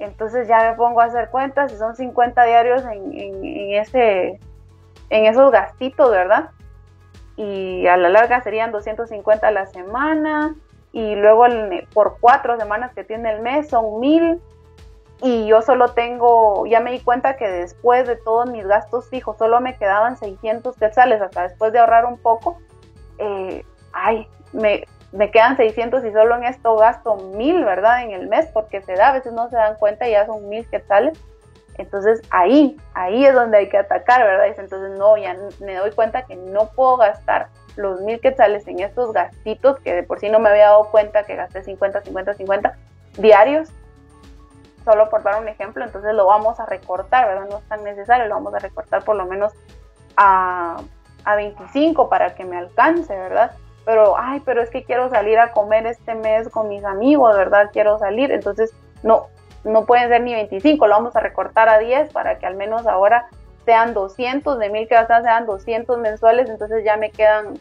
[0.00, 4.40] Entonces ya me pongo a hacer cuentas y son 50 diarios en, en, ese,
[5.10, 6.50] en esos gastitos, ¿verdad?
[7.36, 10.56] Y a la larga serían 250 a la semana
[10.96, 11.44] y luego
[11.92, 14.40] por cuatro semanas que tiene el mes son mil
[15.20, 19.36] y yo solo tengo, ya me di cuenta que después de todos mis gastos fijos
[19.36, 22.56] solo me quedaban 600 quetzales hasta después de ahorrar un poco.
[23.18, 28.02] Eh, ay, me, me quedan 600 y solo en esto gasto mil, ¿verdad?
[28.02, 30.48] En el mes, porque se da, a veces no se dan cuenta y ya son
[30.48, 31.18] mil quetzales.
[31.76, 34.46] Entonces ahí, ahí es donde hay que atacar, ¿verdad?
[34.46, 39.12] Entonces no, ya me doy cuenta que no puedo gastar los mil quetzales en estos
[39.12, 42.76] gastitos, que de por sí no me había dado cuenta que gasté 50, 50, 50
[43.18, 43.70] diarios,
[44.84, 47.48] solo por dar un ejemplo, entonces lo vamos a recortar, ¿verdad?
[47.50, 49.52] No es tan necesario, lo vamos a recortar por lo menos
[50.16, 50.76] a,
[51.24, 53.52] a 25 para que me alcance, ¿verdad?
[53.86, 57.70] pero, ay, pero es que quiero salir a comer este mes con mis amigos, ¿verdad?
[57.72, 58.74] Quiero salir, entonces
[59.04, 59.28] no,
[59.62, 62.84] no pueden ser ni 25, lo vamos a recortar a 10 para que al menos
[62.88, 63.28] ahora
[63.66, 67.60] sean 200, de mil que gastar sean 200 mensuales, entonces ya me quedan,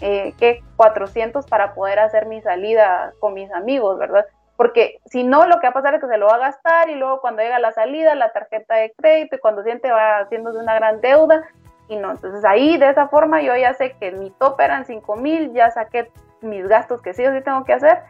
[0.00, 0.62] eh, ¿qué?
[0.76, 4.26] 400 para poder hacer mi salida con mis amigos, ¿verdad?
[4.56, 6.90] Porque si no, lo que va a pasar es que se lo va a gastar
[6.90, 10.58] y luego cuando llega la salida, la tarjeta de crédito y cuando siente va haciéndose
[10.58, 11.48] una gran deuda
[11.88, 12.10] y no.
[12.10, 15.70] Entonces ahí de esa forma yo ya sé que mi top eran 5 mil, ya
[15.70, 16.10] saqué
[16.42, 18.00] mis gastos que sí o sí tengo que hacer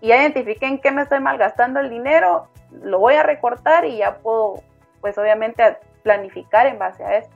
[0.00, 2.48] y ya identifiqué en qué me estoy malgastando el dinero,
[2.82, 4.62] lo voy a recortar y ya puedo
[5.02, 7.30] pues obviamente planificar en base a eso.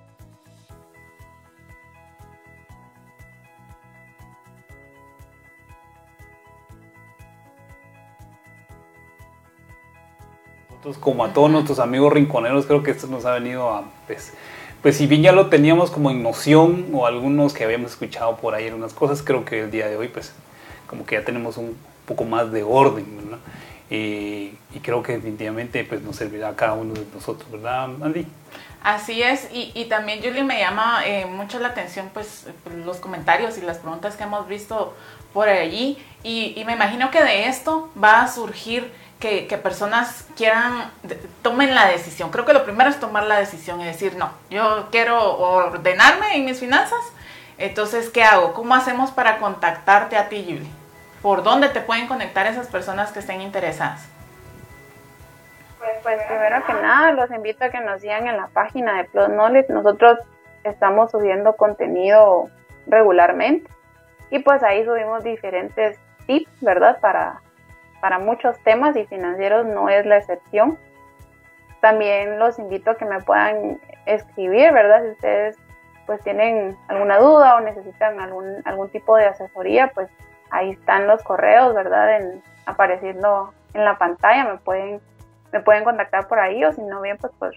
[11.01, 14.35] Como a todos nuestros amigos rinconeros creo que esto nos ha venido a pues,
[14.83, 18.55] pues si bien ya lo teníamos como en noción o algunos que habíamos escuchado por
[18.55, 20.35] ahí algunas cosas, creo que el día de hoy pues
[20.87, 23.07] como que ya tenemos un poco más de orden,
[23.91, 28.27] Y, creo que definitivamente pues nos servirá a cada uno de nosotros, ¿verdad, Andy?
[28.83, 32.47] Así es, y, y también Julie me llama eh, mucho la atención pues
[32.85, 34.95] los comentarios y las preguntas que hemos visto
[35.33, 40.91] por allí y, y me imagino que de esto va a surgir que, personas quieran,
[41.43, 42.31] tomen la decisión.
[42.31, 46.45] Creo que lo primero es tomar la decisión y decir, no, yo quiero ordenarme en
[46.45, 47.01] mis finanzas.
[47.57, 48.53] Entonces, ¿qué hago?
[48.53, 50.84] ¿Cómo hacemos para contactarte a ti, Julie?
[51.25, 54.07] ¿Por dónde te pueden conectar esas personas que estén interesadas?
[55.79, 59.05] Pues, pues primero que nada, los invito a que nos sigan en la página de
[59.05, 59.73] Plus Knowledge.
[59.73, 60.19] Nosotros
[60.65, 62.51] estamos subiendo contenido
[62.87, 63.71] regularmente
[64.29, 67.01] y pues ahí subimos diferentes tips, ¿verdad?
[67.01, 67.41] Para
[68.03, 70.79] para muchos temas y financieros no es la excepción.
[71.81, 75.05] También los invito a que me puedan escribir, ¿verdad?
[75.05, 75.57] Si ustedes
[76.05, 80.11] pues tienen alguna duda o necesitan algún, algún tipo de asesoría, pues
[80.55, 82.17] ahí están los correos, ¿verdad?
[82.17, 85.01] En, apareciendo en la pantalla, me pueden,
[85.53, 87.53] me pueden contactar por ahí o si no bien pues por,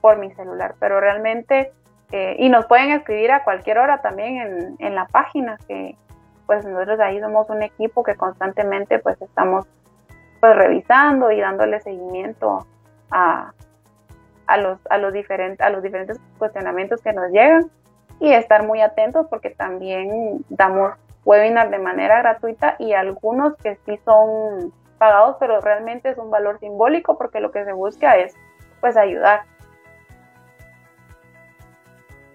[0.00, 0.74] por mi celular.
[0.80, 1.72] Pero realmente,
[2.12, 5.96] eh, y nos pueden escribir a cualquier hora también en, en la página que,
[6.46, 9.66] pues nosotros ahí somos un equipo que constantemente pues estamos
[10.40, 12.66] pues revisando y dándole seguimiento
[13.10, 13.52] a,
[14.46, 15.14] a los, a los,
[15.60, 17.70] a los diferentes cuestionamientos que nos llegan
[18.20, 20.92] y estar muy atentos porque también damos
[21.24, 26.58] webinar de manera gratuita y algunos que sí son pagados, pero realmente es un valor
[26.60, 28.34] simbólico porque lo que se busca es
[28.80, 29.42] pues ayudar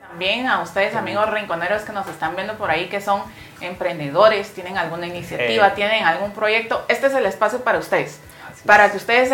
[0.10, 3.22] también a ustedes, amigos rinconeros que nos están viendo por ahí, que son
[3.62, 5.72] emprendedores, tienen alguna iniciativa, eh.
[5.76, 6.84] tienen algún proyecto.
[6.88, 8.20] Este es el espacio para ustedes.
[8.66, 9.32] para que ustedes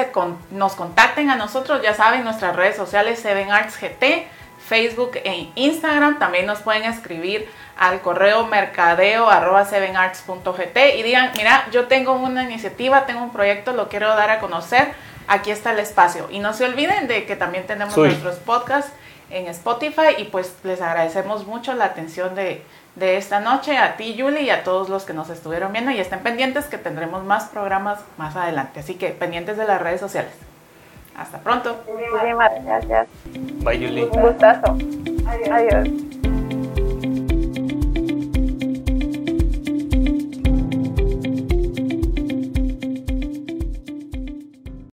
[0.51, 4.27] nos contacten a nosotros, ya saben, nuestras redes sociales, Seven Arts GT,
[4.59, 6.19] Facebook e Instagram.
[6.19, 12.43] También nos pueden escribir al correo mercadeo arroba sevenarts.gt y digan, mira, yo tengo una
[12.43, 14.93] iniciativa, tengo un proyecto, lo quiero dar a conocer.
[15.28, 16.28] Aquí está el espacio.
[16.30, 18.91] Y no se olviden de que también tenemos nuestros podcasts
[19.30, 22.63] en Spotify y pues les agradecemos mucho la atención de,
[22.95, 25.99] de esta noche a ti Julie y a todos los que nos estuvieron viendo y
[25.99, 28.82] estén pendientes que tendremos más programas más adelante.
[28.82, 30.32] Así que pendientes de las redes sociales.
[31.17, 31.84] Hasta pronto.
[31.88, 33.07] Muchísimas gracias.
[33.63, 34.05] Bye Julie.
[34.05, 34.78] Un gustazo.
[35.51, 36.24] Adiós.